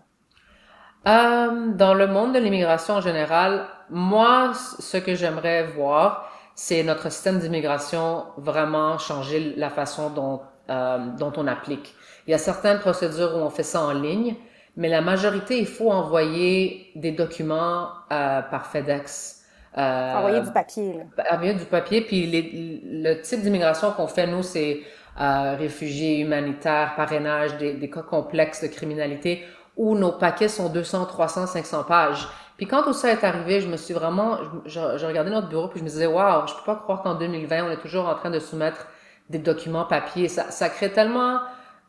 Euh, 1.07 1.71
dans 1.73 1.93
le 1.93 2.07
monde 2.07 2.33
de 2.33 2.39
l'immigration 2.39 2.95
en 2.95 3.01
général, 3.01 3.67
moi, 3.89 4.53
ce 4.53 4.97
que 4.97 5.15
j'aimerais 5.15 5.67
voir, 5.67 6.29
c'est 6.57 6.81
notre 6.81 7.11
système 7.11 7.37
d'immigration 7.37 8.25
vraiment 8.35 8.97
changer 8.97 9.53
la 9.55 9.69
façon 9.69 10.09
dont, 10.09 10.41
euh, 10.71 10.97
dont 11.19 11.31
on 11.37 11.45
applique. 11.45 11.95
Il 12.25 12.31
y 12.31 12.33
a 12.33 12.39
certaines 12.39 12.79
procédures 12.79 13.37
où 13.37 13.39
on 13.39 13.51
fait 13.51 13.61
ça 13.61 13.83
en 13.83 13.93
ligne, 13.93 14.35
mais 14.75 14.89
la 14.89 15.01
majorité, 15.01 15.59
il 15.59 15.67
faut 15.67 15.91
envoyer 15.91 16.91
des 16.95 17.11
documents 17.11 17.89
euh, 18.11 18.41
par 18.41 18.65
FedEx. 18.65 19.43
Euh, 19.77 20.13
envoyer 20.15 20.41
du 20.41 20.51
papier. 20.51 20.93
Là. 20.93 21.35
Envoyer 21.35 21.53
du 21.53 21.65
papier, 21.65 22.01
puis 22.01 22.25
les, 22.25 22.81
le 22.83 23.21
type 23.21 23.41
d'immigration 23.41 23.91
qu'on 23.91 24.07
fait, 24.07 24.25
nous, 24.25 24.41
c'est 24.41 24.81
euh, 25.21 25.55
réfugiés 25.59 26.21
humanitaires, 26.21 26.93
parrainage, 26.95 27.55
des, 27.57 27.73
des 27.73 27.89
cas 27.89 28.01
complexes 28.01 28.63
de 28.63 28.67
criminalité, 28.67 29.43
où 29.75 29.95
nos 29.95 30.13
paquets 30.13 30.47
sont 30.47 30.69
200, 30.69 31.05
300, 31.05 31.45
500 31.45 31.83
pages. 31.83 32.27
Puis 32.57 32.65
quand 32.65 32.83
tout 32.83 32.93
ça 32.93 33.11
est 33.11 33.23
arrivé, 33.23 33.61
je 33.61 33.67
me 33.67 33.77
suis 33.77 33.93
vraiment, 33.93 34.39
je, 34.65 34.97
je, 34.97 35.05
regardais 35.05 35.29
notre 35.29 35.47
bureau 35.47 35.67
puis 35.67 35.79
je 35.79 35.83
me 35.83 35.89
disais, 35.89 36.07
waouh, 36.07 36.47
je 36.47 36.53
peux 36.55 36.63
pas 36.65 36.75
croire 36.75 37.03
qu'en 37.03 37.15
2020 37.15 37.65
on 37.65 37.71
est 37.71 37.77
toujours 37.77 38.07
en 38.07 38.15
train 38.15 38.31
de 38.31 38.39
soumettre 38.39 38.87
des 39.29 39.37
documents 39.37 39.85
papier. 39.85 40.27
Ça, 40.27 40.49
ça 40.49 40.69
crée 40.69 40.91
tellement 40.91 41.39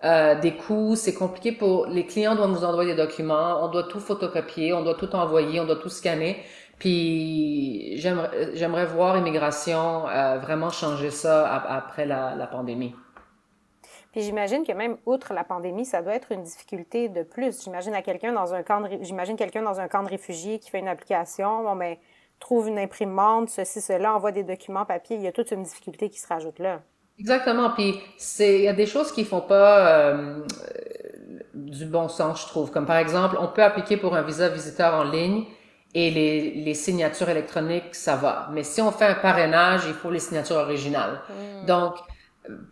euh, 0.05 0.39
des 0.39 0.55
coûts, 0.55 0.95
c'est 0.95 1.15
compliqué 1.15 1.53
pour 1.53 1.87
les 1.87 2.07
clients 2.07 2.35
doivent 2.37 2.51
nous 2.51 2.65
envoyer 2.65 2.95
des 2.95 3.03
documents, 3.03 3.65
on 3.65 3.69
doit 3.69 3.85
tout 3.85 3.99
photocopier, 3.99 4.73
on 4.73 4.83
doit 4.83 4.95
tout 4.95 5.15
envoyer, 5.17 5.59
on 5.59 5.65
doit 5.65 5.77
tout 5.77 5.89
scanner. 5.89 6.45
Puis 6.79 7.97
j'aimerais, 7.97 8.51
j'aimerais 8.55 8.87
voir 8.87 9.17
immigration 9.17 10.09
euh, 10.09 10.39
vraiment 10.39 10.71
changer 10.71 11.11
ça 11.11 11.51
après 11.69 12.07
la, 12.07 12.37
la 12.37 12.47
pandémie. 12.47 12.95
Puis 14.19 14.27
j'imagine 14.27 14.65
que 14.65 14.73
même 14.73 14.97
outre 15.07 15.33
la 15.33 15.45
pandémie, 15.45 15.85
ça 15.85 16.03
doit 16.03 16.15
être 16.15 16.33
une 16.33 16.43
difficulté 16.43 17.09
de 17.09 17.23
plus. 17.23 17.63
J'imagine 17.63 17.95
à 17.95 18.03
quelqu'un 18.03 18.33
dans 18.33 18.53
un 18.53 18.65
camp 18.65 18.81
de, 18.81 18.89
j'imagine 19.03 19.37
quelqu'un 19.37 19.63
dans 19.63 19.79
un 19.79 19.87
camp 19.87 20.03
de 20.03 20.09
réfugiés 20.09 20.59
qui 20.59 20.71
fait 20.71 20.81
une 20.81 20.89
application, 20.89 21.63
bon 21.63 21.77
ben 21.77 21.97
trouve 22.41 22.67
une 22.67 22.81
imprimante, 22.81 23.49
ceci, 23.49 23.81
cela, 23.81 24.13
envoie 24.13 24.33
des 24.33 24.43
documents 24.43 24.85
papier, 24.85 25.15
il 25.15 25.23
y 25.23 25.29
a 25.29 25.31
toute 25.31 25.53
une 25.53 25.63
difficulté 25.63 26.11
qui 26.11 26.19
se 26.19 26.27
rajoute 26.27 26.59
là. 26.59 26.81
Exactement. 27.17 27.71
Puis 27.71 27.95
c'est 28.17 28.59
il 28.59 28.65
y 28.65 28.69
a 28.69 28.73
des 28.73 28.87
choses 28.87 29.13
qui 29.13 29.25
font 29.25 29.41
pas 29.41 29.87
euh, 29.87 30.45
du 31.55 31.87
bon 31.87 32.09
sens, 32.09 32.43
je 32.43 32.47
trouve. 32.49 32.73
Comme 32.73 32.87
par 32.87 32.97
exemple, 32.97 33.37
on 33.39 33.47
peut 33.47 33.63
appliquer 33.63 33.99
pour 33.99 34.17
un 34.17 34.23
visa 34.23 34.49
visiteur 34.49 34.95
en 34.95 35.05
ligne 35.05 35.45
et 35.95 36.11
les, 36.11 36.55
les 36.57 36.75
signatures 36.75 37.29
électroniques, 37.29 37.95
ça 37.95 38.17
va. 38.17 38.49
Mais 38.51 38.65
si 38.65 38.83
on 38.83 38.91
fait 38.91 39.07
un 39.07 39.15
parrainage, 39.15 39.83
il 39.87 39.95
faut 39.95 40.11
les 40.11 40.19
signatures 40.19 40.57
originales. 40.57 41.21
Hmm. 41.31 41.67
Donc 41.67 41.95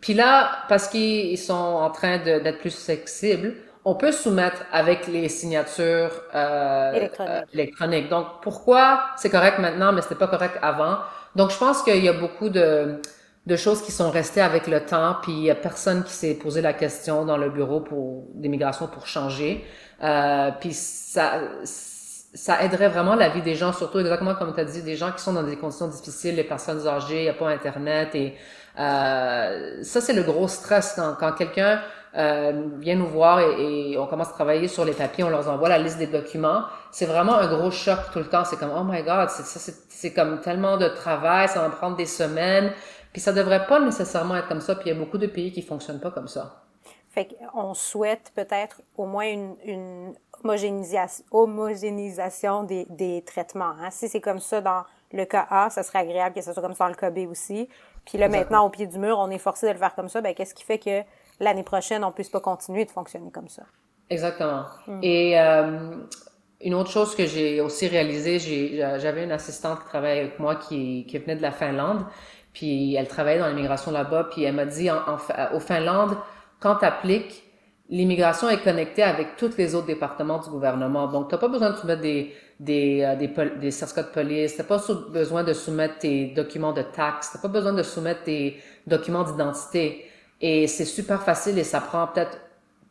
puis 0.01 0.13
là, 0.13 0.49
parce 0.69 0.87
qu'ils 0.87 1.37
sont 1.37 1.53
en 1.53 1.89
train 1.89 2.17
d'être 2.17 2.59
plus 2.59 2.75
flexibles, 2.75 3.53
on 3.85 3.95
peut 3.95 4.11
soumettre 4.11 4.63
avec 4.73 5.07
les 5.07 5.29
signatures 5.29 6.11
euh, 6.35 7.07
euh, 7.19 7.41
électroniques. 7.53 8.09
Donc, 8.09 8.25
pourquoi? 8.41 9.05
C'est 9.15 9.29
correct 9.29 9.59
maintenant, 9.59 9.93
mais 9.93 10.01
c'était 10.01 10.15
pas 10.15 10.27
correct 10.27 10.57
avant? 10.61 10.97
Donc, 11.35 11.51
je 11.51 11.57
pense 11.57 11.83
qu'il 11.83 12.03
y 12.03 12.09
a 12.09 12.13
beaucoup 12.13 12.49
de, 12.49 12.99
de 13.45 13.55
choses 13.55 13.81
qui 13.81 13.93
sont 13.93 14.11
restées 14.11 14.41
avec 14.41 14.67
le 14.67 14.81
temps, 14.85 15.15
puis 15.21 15.31
il 15.31 15.43
y 15.43 15.51
a 15.51 15.55
personne 15.55 16.03
qui 16.03 16.11
s'est 16.11 16.33
posé 16.33 16.61
la 16.61 16.73
question 16.73 17.23
dans 17.23 17.37
le 17.37 17.49
bureau 17.49 17.79
pour 17.79 18.25
d'immigration 18.33 18.87
pour 18.87 19.07
changer. 19.07 19.63
Euh, 20.03 20.51
puis 20.59 20.73
ça, 20.73 21.39
ça 21.63 22.61
aiderait 22.63 22.89
vraiment 22.89 23.15
la 23.15 23.29
vie 23.29 23.41
des 23.41 23.55
gens, 23.55 23.71
surtout 23.71 23.99
exactement 23.99 24.35
comme 24.35 24.53
tu 24.53 24.59
as 24.59 24.65
dit, 24.65 24.81
des 24.81 24.97
gens 24.97 25.11
qui 25.13 25.21
sont 25.23 25.33
dans 25.33 25.43
des 25.43 25.55
conditions 25.55 25.87
difficiles, 25.87 26.35
les 26.35 26.43
personnes 26.43 26.85
âgées, 26.85 27.19
il 27.19 27.23
n'y 27.23 27.29
a 27.29 27.33
pas 27.33 27.47
Internet 27.47 28.13
et 28.15 28.35
euh, 28.79 29.83
ça, 29.83 30.01
c'est 30.01 30.13
le 30.13 30.23
gros 30.23 30.47
stress 30.47 30.99
quand, 31.19 31.31
quelqu'un 31.33 31.81
euh, 32.15 32.67
vient 32.77 32.95
nous 32.95 33.07
voir 33.07 33.39
et, 33.39 33.91
et, 33.91 33.97
on 33.97 34.05
commence 34.07 34.29
à 34.29 34.33
travailler 34.33 34.67
sur 34.67 34.85
les 34.85 34.93
papiers, 34.93 35.23
on 35.23 35.29
leur 35.29 35.47
envoie 35.49 35.69
la 35.69 35.79
liste 35.79 35.97
des 35.97 36.07
documents. 36.07 36.63
C'est 36.91 37.05
vraiment 37.05 37.35
un 37.35 37.47
gros 37.47 37.71
choc 37.71 37.97
tout 38.13 38.19
le 38.19 38.27
temps. 38.27 38.43
C'est 38.45 38.57
comme, 38.57 38.71
oh 38.75 38.83
my 38.83 39.03
God, 39.03 39.29
c'est 39.29 40.13
comme 40.13 40.41
tellement 40.41 40.77
de 40.77 40.87
travail, 40.87 41.47
ça 41.47 41.61
va 41.61 41.69
prendre 41.69 41.95
des 41.95 42.05
semaines. 42.05 42.71
Puis 43.11 43.21
ça 43.21 43.33
devrait 43.33 43.65
pas 43.65 43.79
nécessairement 43.79 44.35
être 44.35 44.47
comme 44.47 44.61
ça. 44.61 44.75
Puis 44.75 44.89
il 44.89 44.93
y 44.93 44.95
a 44.95 44.99
beaucoup 44.99 45.17
de 45.17 45.27
pays 45.27 45.51
qui 45.51 45.63
fonctionnent 45.63 45.99
pas 45.99 46.11
comme 46.11 46.27
ça. 46.27 46.63
Fait 47.09 47.27
qu'on 47.27 47.73
souhaite 47.73 48.31
peut-être 48.35 48.81
au 48.95 49.07
moins 49.07 49.25
une, 49.25 49.55
une 49.65 50.13
homogénéisation, 50.43 51.25
homogénéisation 51.31 52.63
des, 52.63 52.85
des 52.89 53.23
traitements. 53.23 53.73
Hein. 53.81 53.89
Si 53.89 54.07
c'est 54.07 54.21
comme 54.21 54.39
ça 54.39 54.61
dans 54.61 54.83
le 55.11 55.25
cas 55.25 55.47
A, 55.49 55.69
ça 55.71 55.81
serait 55.81 55.99
agréable 55.99 56.35
que 56.35 56.41
ce 56.41 56.53
soit 56.53 56.61
comme 56.61 56.75
ça 56.75 56.83
dans 56.83 56.91
le 56.91 56.95
cas 56.95 57.09
B 57.09 57.27
aussi. 57.29 57.67
Puis 58.07 58.17
là, 58.17 58.29
maintenant, 58.29 58.65
au 58.65 58.69
pied 58.69 58.87
du 58.87 58.97
mur, 58.97 59.19
on 59.19 59.29
est 59.29 59.37
forcé 59.37 59.67
de 59.67 59.73
le 59.73 59.77
faire 59.77 59.93
comme 59.93 60.07
ça. 60.07 60.21
Ben, 60.21 60.33
qu'est-ce 60.33 60.55
qui 60.55 60.63
fait 60.63 60.79
que 60.79 61.01
l'année 61.41 61.63
prochaine, 61.63 62.05
on 62.05 62.11
puisse 62.11 62.29
pas 62.29 62.39
continuer 62.39 62.85
de 62.85 62.89
fonctionner 62.89 63.31
comme 63.31 63.49
ça? 63.49 63.63
Exactement. 64.09 64.63
Hmm. 64.87 64.99
Et 65.03 65.37
euh, 65.37 65.97
une 66.61 66.73
autre 66.73 66.89
chose 66.89 67.15
que 67.15 67.25
j'ai 67.25 67.59
aussi 67.59 67.87
réalisé, 67.89 68.39
j'avais 68.97 69.25
une 69.25 69.33
assistante 69.33 69.79
qui 69.79 69.85
travaillait 69.87 70.21
avec 70.21 70.39
moi 70.39 70.55
qui, 70.55 71.05
qui 71.05 71.17
venait 71.17 71.35
de 71.35 71.41
la 71.41 71.51
Finlande, 71.51 72.05
puis 72.53 72.95
elle 72.95 73.09
travaillait 73.09 73.41
dans 73.41 73.49
l'immigration 73.49 73.91
là-bas, 73.91 74.29
puis 74.31 74.43
elle 74.43 74.55
m'a 74.55 74.65
dit, 74.65 74.89
en, 74.89 75.17
au 75.53 75.59
Finlande, 75.59 76.17
quand 76.61 76.77
tu 76.77 76.85
appliques, 76.85 77.43
l'immigration 77.89 78.49
est 78.49 78.61
connectée 78.63 79.03
avec 79.03 79.37
tous 79.37 79.55
les 79.57 79.75
autres 79.75 79.87
départements 79.87 80.39
du 80.39 80.49
gouvernement. 80.49 81.07
Donc, 81.07 81.29
tu 81.29 81.35
n'as 81.35 81.39
pas 81.39 81.47
besoin 81.47 81.71
de 81.71 81.77
soumettre 81.77 82.01
des, 82.01 82.33
des, 82.59 83.01
euh, 83.03 83.15
des, 83.15 83.27
des 83.59 83.71
certificats 83.71 84.03
de 84.03 84.13
police, 84.13 84.53
tu 84.55 84.61
n'as 84.61 84.65
pas 84.67 84.81
besoin 85.09 85.43
de 85.43 85.53
soumettre 85.53 85.99
tes 85.99 86.27
documents 86.27 86.73
de 86.73 86.81
taxes, 86.81 87.31
tu 87.31 87.37
n'as 87.37 87.41
pas 87.41 87.47
besoin 87.47 87.73
de 87.73 87.83
soumettre 87.83 88.23
tes 88.23 88.61
documents 88.85 89.23
d'identité. 89.23 90.05
Et 90.41 90.67
c'est 90.67 90.85
super 90.85 91.23
facile 91.23 91.57
et 91.57 91.63
ça 91.63 91.81
prend 91.81 92.07
peut-être, 92.07 92.37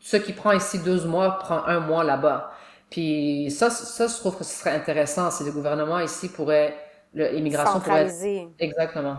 ce 0.01 0.17
qui 0.17 0.33
prend 0.33 0.53
ici 0.53 0.79
12 0.79 1.07
mois 1.07 1.39
prend 1.39 1.65
un 1.67 1.81
mois 1.81 2.05
là-bas. 2.05 2.51
Puis 2.91 3.51
ça, 3.51 3.71
ça, 3.71 4.07
je 4.07 4.15
trouve 4.15 4.39
que 4.39 4.45
ce 4.45 4.61
serait 4.61 4.75
intéressant 4.75 5.31
si 5.31 5.45
le 5.45 5.53
gouvernement 5.53 5.99
ici 6.01 6.29
pourrait, 6.29 6.77
l'immigration 7.15 7.81
pourrait 7.81 8.07
être... 8.07 8.51
Exactement. 8.59 9.17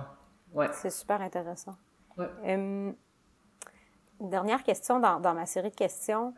Ouais. 0.54 0.70
C'est 0.72 0.90
super 0.90 1.22
intéressant. 1.22 1.76
Ouais. 2.18 2.28
Hum, 2.46 2.96
dernière 4.20 4.64
question 4.64 5.00
dans, 5.00 5.20
ma 5.34 5.46
série 5.46 5.70
de 5.70 5.76
questions. 5.76 6.34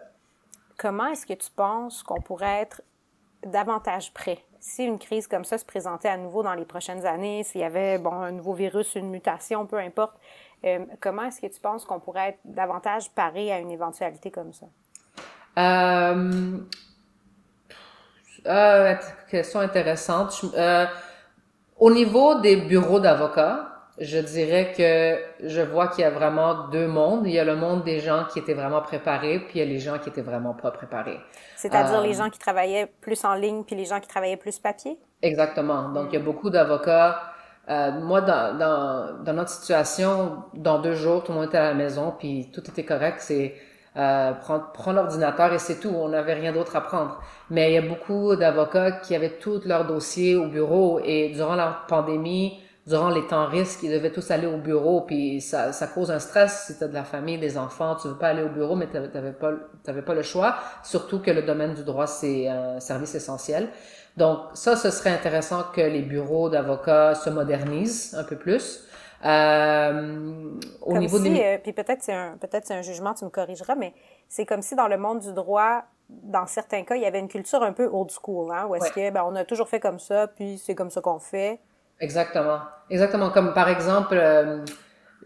Comment 0.78 1.08
est-ce 1.08 1.26
que 1.26 1.34
tu 1.34 1.50
penses 1.56 2.04
qu'on 2.04 2.22
pourrait 2.22 2.62
être 2.62 2.82
davantage 3.46 4.14
prêt? 4.14 4.44
Si 4.60 4.84
une 4.84 5.00
crise 5.00 5.28
comme 5.28 5.46
ça 5.46 5.58
se 5.58 5.66
présentait 5.66 6.10
à 6.10 6.18
nouveau 6.18 6.44
dans 6.44 6.54
les 6.54 6.66
prochaines 6.66 7.06
années, 7.06 7.44
s'il 7.44 7.62
y 7.62 7.64
avait 7.64 7.98
bon, 7.98 8.12
un 8.12 8.32
nouveau 8.32 8.54
virus, 8.54 8.96
une 8.96 9.10
mutation, 9.10 9.66
peu 9.66 9.78
importe, 9.78 10.18
euh, 10.66 10.86
comment 11.00 11.24
est-ce 11.24 11.40
que 11.40 11.48
tu 11.48 11.62
penses 11.62 11.86
qu'on 11.86 12.00
pourrait 12.00 12.30
être 12.30 12.40
davantage 12.44 13.10
paré 13.12 13.52
à 13.52 13.60
une 13.60 13.72
éventualité 13.72 14.32
comme 14.32 14.52
ça? 14.54 14.66
Euh, 15.58 16.60
euh, 18.46 18.96
question 19.30 19.60
intéressante. 19.60 20.46
Euh, 20.56 20.86
au 21.78 21.92
niveau 21.92 22.40
des 22.40 22.56
bureaux 22.58 23.00
d'avocats, 23.00 23.79
je 24.00 24.18
dirais 24.18 24.74
que 24.76 25.48
je 25.48 25.62
vois 25.62 25.88
qu'il 25.88 26.04
y 26.04 26.08
a 26.08 26.10
vraiment 26.10 26.70
deux 26.70 26.88
mondes. 26.88 27.28
Il 27.28 27.34
y 27.34 27.40
a 27.40 27.44
le 27.44 27.56
monde 27.56 27.84
des 27.84 28.00
gens 28.00 28.26
qui 28.32 28.40
étaient 28.40 28.54
vraiment 28.54 28.82
préparés, 28.82 29.40
puis 29.40 29.60
il 29.60 29.60
y 29.60 29.62
a 29.62 29.66
les 29.66 29.80
gens 29.80 29.98
qui 30.00 30.10
étaient 30.10 30.22
vraiment 30.22 30.54
pas 30.54 30.72
préparés. 30.72 31.20
C'est-à-dire 31.56 32.02
les 32.02 32.16
euh, 32.16 32.24
gens 32.24 32.30
qui 32.30 32.40
travaillaient 32.40 32.92
plus 33.02 33.24
en 33.26 33.34
ligne, 33.34 33.64
puis 33.64 33.76
les 33.76 33.86
gens 33.86 34.00
qui 34.00 34.08
travaillaient 34.08 34.38
plus 34.38 34.58
papier? 34.60 34.98
Exactement. 35.22 35.90
Donc, 35.90 36.08
il 36.12 36.14
y 36.14 36.22
a 36.22 36.24
beaucoup 36.24 36.50
d'avocats. 36.50 37.20
Euh, 37.70 37.92
moi, 37.92 38.22
dans, 38.22 38.58
dans, 38.58 39.24
dans, 39.24 39.34
notre 39.34 39.50
situation, 39.50 40.44
dans 40.54 40.80
deux 40.80 40.96
jours, 40.96 41.24
tout 41.24 41.32
le 41.34 41.40
monde 41.40 41.48
était 41.48 41.58
à 41.58 41.70
la 41.70 41.74
maison, 41.74 42.14
puis 42.18 42.50
tout 42.54 42.62
était 42.70 42.86
correct. 42.86 43.18
C'est 43.20 43.54
euh, 43.98 44.32
prendre, 44.34 44.72
prendre 44.72 44.98
l'ordinateur 44.98 45.52
et 45.52 45.60
c'est 45.60 45.80
tout. 45.80 45.90
On 45.90 46.10
n'avait 46.10 46.36
rien 46.36 46.54
d'autre 46.54 46.76
à 46.76 46.82
prendre. 46.82 47.22
Mais 47.50 47.72
il 47.72 47.74
y 47.74 47.78
a 47.78 47.82
beaucoup 47.82 48.36
d'avocats 48.36 48.92
qui 48.92 49.14
avaient 49.14 49.38
tous 49.40 49.66
leurs 49.66 49.86
dossiers 49.86 50.36
au 50.36 50.48
bureau 50.48 51.00
et 51.04 51.30
durant 51.30 51.56
la 51.56 51.82
pandémie, 51.88 52.60
durant 52.90 53.10
les 53.10 53.26
temps 53.28 53.46
risques, 53.46 53.84
ils 53.84 53.92
devaient 53.92 54.12
tous 54.12 54.32
aller 54.32 54.48
au 54.48 54.58
bureau, 54.58 55.02
puis 55.02 55.42
ça, 55.42 55.72
ça 55.74 55.86
cause 55.86 56.10
un 56.10 56.18
stress 56.18 56.66
si 56.66 56.78
tu 56.78 56.84
as 56.84 56.88
de 56.88 56.94
la 56.94 57.04
famille, 57.04 57.38
des 57.38 57.56
enfants, 57.58 57.96
tu 57.96 58.08
veux 58.08 58.18
pas 58.18 58.30
aller 58.30 58.42
au 58.42 58.50
bureau, 58.50 58.76
mais 58.76 58.88
tu 58.88 58.98
n'avais 58.98 59.32
pas, 59.32 59.52
pas 59.86 60.14
le 60.16 60.24
choix, 60.24 60.56
surtout 60.84 61.22
que 61.22 61.30
le 61.30 61.44
domaine 61.44 61.76
du 61.76 61.84
droit, 61.84 62.08
c'est 62.08 62.48
un 62.48 62.80
service 62.80 63.14
essentiel. 63.14 63.70
Donc 64.18 64.40
ça, 64.56 64.76
ce 64.76 64.90
serait 64.90 65.12
intéressant 65.12 65.66
que 65.74 65.82
les 65.82 66.02
bureaux 66.02 66.50
d'avocats 66.50 67.14
se 67.14 67.30
modernisent 67.30 68.16
un 68.18 68.24
peu 68.24 68.38
plus. 68.38 68.84
Euh, 69.24 70.58
au 70.82 70.98
niveau 70.98 71.20
des... 71.20 71.42
Euh, 71.42 71.58
puis 71.62 71.74
peut-être 71.74 72.02
c'est 72.02 72.14
un 72.14 72.38
peut-être 72.38 72.66
c'est 72.66 72.74
un 72.74 72.82
jugement, 72.82 73.14
tu 73.14 73.26
me 73.26 73.30
corrigeras, 73.30 73.76
mais 73.76 73.94
c'est 74.30 74.46
comme 74.46 74.62
si 74.62 74.76
dans 74.76 74.88
le 74.88 74.98
monde 74.98 75.20
du 75.20 75.34
droit, 75.34 75.84
dans 76.10 76.48
certains 76.48 76.84
cas, 76.84 76.96
il 76.96 77.02
y 77.02 77.06
avait 77.06 77.20
une 77.20 77.28
culture 77.28 77.62
un 77.62 77.74
peu 77.74 77.88
old 77.92 78.10
school, 78.10 78.52
hein, 78.52 78.66
où 78.68 78.76
est-ce 78.76 78.92
que 78.92 79.12
ben, 79.12 79.24
on 79.28 79.36
a 79.36 79.46
toujours 79.46 79.70
fait 79.70 79.80
comme 79.80 80.00
ça, 80.00 80.28
puis 80.28 80.58
c'est 80.58 80.74
comme 80.74 80.90
ça 80.90 81.02
qu'on 81.02 81.20
fait. 81.20 81.60
Exactement. 82.00 82.60
Exactement. 82.90 83.30
Comme 83.30 83.54
par 83.54 83.70
exemple, 83.70 84.16
euh, 84.18 84.66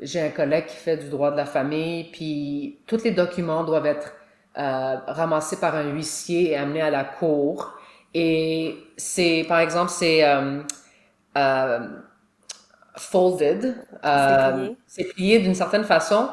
j'ai 0.02 0.22
un 0.22 0.30
collègue 0.30 0.66
qui 0.66 0.76
fait 0.76 0.98
du 0.98 1.10
droit 1.10 1.32
de 1.32 1.38
la 1.38 1.46
famille, 1.46 2.06
puis 2.12 2.80
tous 2.88 3.04
les 3.04 3.12
documents 3.12 3.64
doivent 3.64 3.86
être 3.86 4.14
euh, 4.58 4.98
ramassés 5.08 5.60
par 5.60 5.76
un 5.76 5.90
huissier 5.90 6.52
et 6.52 6.58
amenés 6.58 6.82
à 6.82 6.90
la 6.90 7.04
cour. 7.04 7.74
Et 8.14 8.78
c'est, 8.98 9.46
par 9.48 9.60
exemple, 9.60 9.90
c'est 9.90 10.24
euh, 10.24 10.62
euh 11.38 11.80
folded. 12.96 13.76
Euh, 14.06 14.70
c'est 14.86 15.06
plié 15.06 15.40
d'une 15.40 15.56
certaine 15.56 15.84
façon 15.84 16.30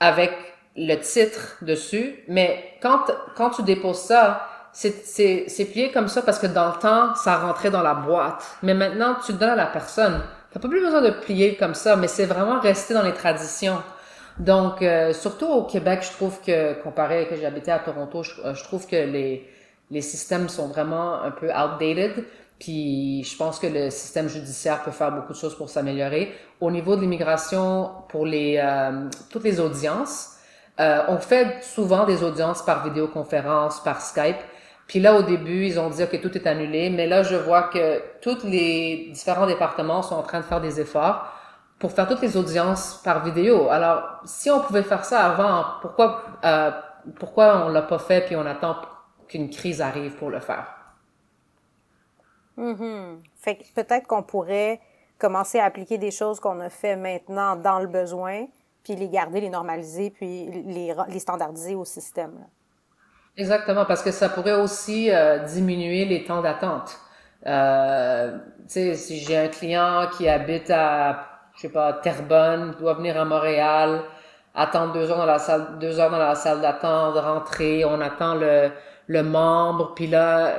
avec 0.00 0.32
le 0.76 0.96
titre 0.96 1.58
dessus. 1.62 2.24
Mais 2.28 2.78
quand, 2.80 3.10
quand 3.36 3.50
tu 3.50 3.62
déposes 3.62 4.00
ça, 4.00 4.48
c'est 4.76 5.68
plié 5.70 5.90
comme 5.90 6.08
ça 6.08 6.20
parce 6.20 6.38
que 6.38 6.46
dans 6.46 6.68
le 6.68 6.78
temps, 6.78 7.14
ça 7.14 7.38
rentrait 7.38 7.70
dans 7.70 7.82
la 7.82 7.94
boîte. 7.94 8.44
Mais 8.62 8.74
maintenant, 8.74 9.16
tu 9.24 9.32
le 9.32 9.38
donnes 9.38 9.50
à 9.50 9.56
la 9.56 9.66
personne. 9.66 10.20
T'as 10.52 10.60
pas 10.60 10.68
plus 10.68 10.82
besoin 10.82 11.00
de 11.00 11.10
plier 11.10 11.56
comme 11.56 11.74
ça, 11.74 11.96
mais 11.96 12.08
c'est 12.08 12.26
vraiment 12.26 12.60
resté 12.60 12.92
dans 12.92 13.02
les 13.02 13.14
traditions. 13.14 13.78
Donc, 14.38 14.82
euh, 14.82 15.14
surtout 15.14 15.46
au 15.46 15.62
Québec, 15.62 16.00
je 16.02 16.12
trouve 16.12 16.40
que, 16.42 16.74
comparé 16.82 17.22
à 17.22 17.24
que 17.24 17.36
j'habitais 17.36 17.70
à 17.70 17.78
Toronto, 17.78 18.22
je, 18.22 18.32
je, 18.52 18.64
trouve 18.64 18.86
que 18.86 18.96
les, 18.96 19.48
les 19.90 20.02
systèmes 20.02 20.50
sont 20.50 20.68
vraiment 20.68 21.22
un 21.22 21.30
peu 21.30 21.48
outdated. 21.50 22.24
Puis 22.58 23.24
je 23.24 23.36
pense 23.36 23.58
que 23.58 23.66
le 23.66 23.90
système 23.90 24.28
judiciaire 24.28 24.82
peut 24.82 24.90
faire 24.90 25.12
beaucoup 25.12 25.32
de 25.32 25.38
choses 25.38 25.56
pour 25.56 25.70
s'améliorer. 25.70 26.34
Au 26.60 26.70
niveau 26.70 26.96
de 26.96 27.00
l'immigration, 27.00 27.90
pour 28.08 28.26
les 28.26 28.58
euh, 28.62 29.08
toutes 29.30 29.44
les 29.44 29.58
audiences, 29.58 30.36
euh, 30.80 31.02
on 31.08 31.18
fait 31.18 31.62
souvent 31.62 32.04
des 32.04 32.22
audiences 32.22 32.62
par 32.62 32.84
vidéoconférence, 32.84 33.82
par 33.82 34.02
Skype. 34.02 34.36
Puis 34.86 35.00
là, 35.00 35.16
au 35.16 35.22
début, 35.22 35.66
ils 35.66 35.80
ont 35.80 35.90
dit 35.90 36.06
que 36.06 36.16
tout 36.16 36.36
est 36.36 36.46
annulé, 36.46 36.90
mais 36.90 37.06
là, 37.06 37.22
je 37.22 37.34
vois 37.34 37.64
que 37.64 38.00
tous 38.20 38.44
les 38.44 39.10
différents 39.12 39.46
départements 39.46 40.02
sont 40.02 40.14
en 40.14 40.22
train 40.22 40.40
de 40.40 40.44
faire 40.44 40.60
des 40.60 40.80
efforts 40.80 41.32
pour 41.78 41.92
faire 41.92 42.08
toutes 42.08 42.22
les 42.22 42.36
audiences 42.36 43.00
par 43.04 43.24
vidéo. 43.24 43.68
Alors, 43.68 44.02
si 44.24 44.50
on 44.50 44.60
pouvait 44.60 44.84
faire 44.84 45.04
ça 45.04 45.26
avant, 45.26 45.64
pourquoi 45.82 46.22
euh, 46.44 46.70
pourquoi 47.18 47.64
on 47.66 47.68
l'a 47.68 47.82
pas 47.82 47.98
fait 47.98 48.22
puis 48.22 48.36
on 48.36 48.46
attend 48.46 48.76
qu'une 49.28 49.50
crise 49.50 49.80
arrive 49.80 50.16
pour 50.16 50.30
le 50.30 50.40
faire? 50.40 50.66
Mm 52.56 53.16
Fait 53.36 53.56
que 53.56 53.64
peut-être 53.74 54.06
qu'on 54.06 54.22
pourrait 54.22 54.80
commencer 55.18 55.58
à 55.58 55.64
appliquer 55.64 55.98
des 55.98 56.10
choses 56.10 56.40
qu'on 56.40 56.60
a 56.60 56.70
fait 56.70 56.96
maintenant 56.96 57.56
dans 57.56 57.78
le 57.80 57.86
besoin, 57.86 58.46
puis 58.82 58.96
les 58.96 59.08
garder, 59.08 59.40
les 59.40 59.50
normaliser, 59.50 60.10
puis 60.10 60.46
les 60.50 61.18
standardiser 61.18 61.74
au 61.74 61.84
système. 61.84 62.46
Exactement, 63.36 63.84
parce 63.84 64.02
que 64.02 64.10
ça 64.12 64.28
pourrait 64.30 64.54
aussi 64.54 65.10
euh, 65.10 65.38
diminuer 65.40 66.06
les 66.06 66.24
temps 66.24 66.40
d'attente. 66.40 66.96
Euh, 67.46 68.38
si 68.66 69.18
j'ai 69.18 69.36
un 69.36 69.48
client 69.48 70.08
qui 70.16 70.26
habite 70.28 70.70
à, 70.70 71.26
je 71.54 71.62
sais 71.62 71.68
pas, 71.68 71.92
Terrebonne, 71.94 72.74
doit 72.78 72.94
venir 72.94 73.20
à 73.20 73.24
Montréal, 73.26 74.00
attendre 74.54 74.94
deux 74.94 75.10
heures 75.10 75.18
dans 75.18 75.26
la 75.26 75.38
salle, 75.38 75.78
deux 75.78 76.00
heures 76.00 76.10
dans 76.10 76.18
la 76.18 76.34
salle 76.34 76.62
d'attente, 76.62 77.16
rentrer, 77.18 77.84
on 77.84 78.00
attend 78.00 78.34
le, 78.36 78.70
le 79.06 79.22
membre, 79.22 79.92
puis 79.94 80.06
là, 80.06 80.54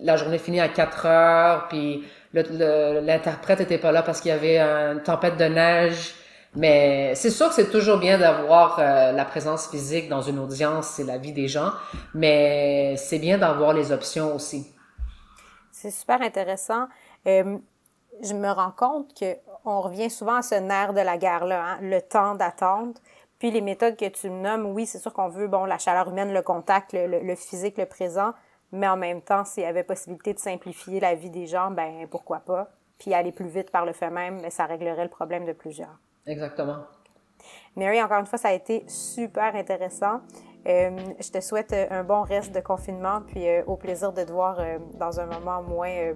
la 0.00 0.16
journée 0.16 0.38
finit 0.38 0.60
à 0.60 0.68
4 0.68 1.06
heures, 1.06 1.68
puis 1.68 2.04
l'interprète 2.32 3.60
était 3.60 3.76
pas 3.78 3.92
là 3.92 4.02
parce 4.02 4.22
qu'il 4.22 4.30
y 4.30 4.34
avait 4.34 4.58
une 4.58 5.02
tempête 5.02 5.36
de 5.36 5.44
neige. 5.44 6.14
Mais 6.54 7.14
c'est 7.14 7.30
sûr 7.30 7.48
que 7.48 7.54
c'est 7.54 7.70
toujours 7.70 7.96
bien 7.98 8.18
d'avoir 8.18 8.78
euh, 8.78 9.12
la 9.12 9.24
présence 9.24 9.68
physique 9.68 10.08
dans 10.08 10.20
une 10.20 10.38
audience, 10.38 10.86
c'est 10.86 11.04
la 11.04 11.16
vie 11.16 11.32
des 11.32 11.48
gens, 11.48 11.70
mais 12.14 12.94
c'est 12.98 13.18
bien 13.18 13.38
d'avoir 13.38 13.72
les 13.72 13.90
options 13.90 14.34
aussi. 14.34 14.70
C'est 15.70 15.90
super 15.90 16.20
intéressant. 16.20 16.88
Euh, 17.26 17.56
je 18.22 18.34
me 18.34 18.50
rends 18.50 18.70
compte 18.70 19.18
que 19.18 19.36
on 19.64 19.80
revient 19.80 20.10
souvent 20.10 20.36
à 20.36 20.42
ce 20.42 20.56
nerf 20.56 20.92
de 20.92 21.00
la 21.00 21.16
guerre-là, 21.16 21.64
hein, 21.64 21.78
le 21.80 22.00
temps 22.00 22.34
d'attente. 22.34 23.00
Puis 23.38 23.50
les 23.50 23.60
méthodes 23.60 23.96
que 23.96 24.08
tu 24.08 24.28
nommes, 24.30 24.66
oui, 24.66 24.86
c'est 24.86 24.98
sûr 24.98 25.12
qu'on 25.12 25.28
veut, 25.28 25.48
bon, 25.48 25.64
la 25.64 25.78
chaleur 25.78 26.08
humaine, 26.08 26.32
le 26.32 26.42
contact, 26.42 26.92
le, 26.92 27.34
physique, 27.34 27.78
le 27.78 27.86
présent, 27.86 28.34
mais 28.70 28.86
en 28.86 28.96
même 28.96 29.22
temps, 29.22 29.44
s'il 29.44 29.64
y 29.64 29.66
avait 29.66 29.82
possibilité 29.82 30.34
de 30.34 30.38
simplifier 30.38 31.00
la 31.00 31.14
vie 31.14 31.30
des 31.30 31.46
gens, 31.46 31.70
ben 31.70 32.06
pourquoi 32.10 32.38
pas? 32.40 32.70
Puis 32.98 33.14
aller 33.14 33.32
plus 33.32 33.48
vite 33.48 33.70
par 33.70 33.84
le 33.84 33.92
fait 33.92 34.10
même, 34.10 34.40
mais 34.40 34.50
ça 34.50 34.66
réglerait 34.66 35.04
le 35.04 35.10
problème 35.10 35.44
de 35.44 35.52
plusieurs. 35.52 35.98
Exactement. 36.26 36.84
Mary, 37.76 38.02
encore 38.02 38.20
une 38.20 38.26
fois, 38.26 38.38
ça 38.38 38.48
a 38.48 38.52
été 38.52 38.84
super 38.86 39.54
intéressant. 39.54 40.20
Euh, 40.66 40.90
je 41.18 41.30
te 41.30 41.40
souhaite 41.40 41.74
un 41.90 42.04
bon 42.04 42.22
reste 42.22 42.54
de 42.54 42.60
confinement, 42.60 43.22
puis 43.26 43.48
euh, 43.48 43.64
au 43.66 43.76
plaisir 43.76 44.12
de 44.12 44.22
te 44.22 44.30
voir 44.30 44.60
euh, 44.60 44.78
dans 44.98 45.18
un 45.18 45.26
moment 45.26 45.62
moins 45.62 46.12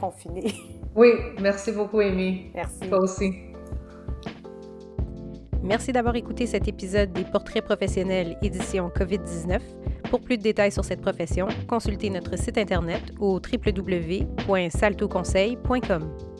confiné. 0.00 0.52
Oui, 0.96 1.10
merci 1.40 1.72
beaucoup, 1.72 1.98
Amy. 1.98 2.52
Merci. 2.54 2.88
Toi 2.88 3.00
aussi. 3.00 3.34
Merci 5.60 5.90
d'avoir 5.90 6.14
écouté 6.14 6.46
cet 6.46 6.68
épisode 6.68 7.12
des 7.12 7.24
Portraits 7.24 7.64
professionnels 7.64 8.38
édition 8.42 8.88
COVID-19. 8.90 9.58
Pour 10.08 10.20
plus 10.20 10.38
de 10.38 10.44
détails 10.44 10.70
sur 10.70 10.84
cette 10.84 11.00
profession, 11.00 11.48
consultez 11.66 12.10
notre 12.10 12.38
site 12.38 12.58
internet 12.58 13.02
au 13.18 13.40
www.saltoconseil.com. 13.40 16.33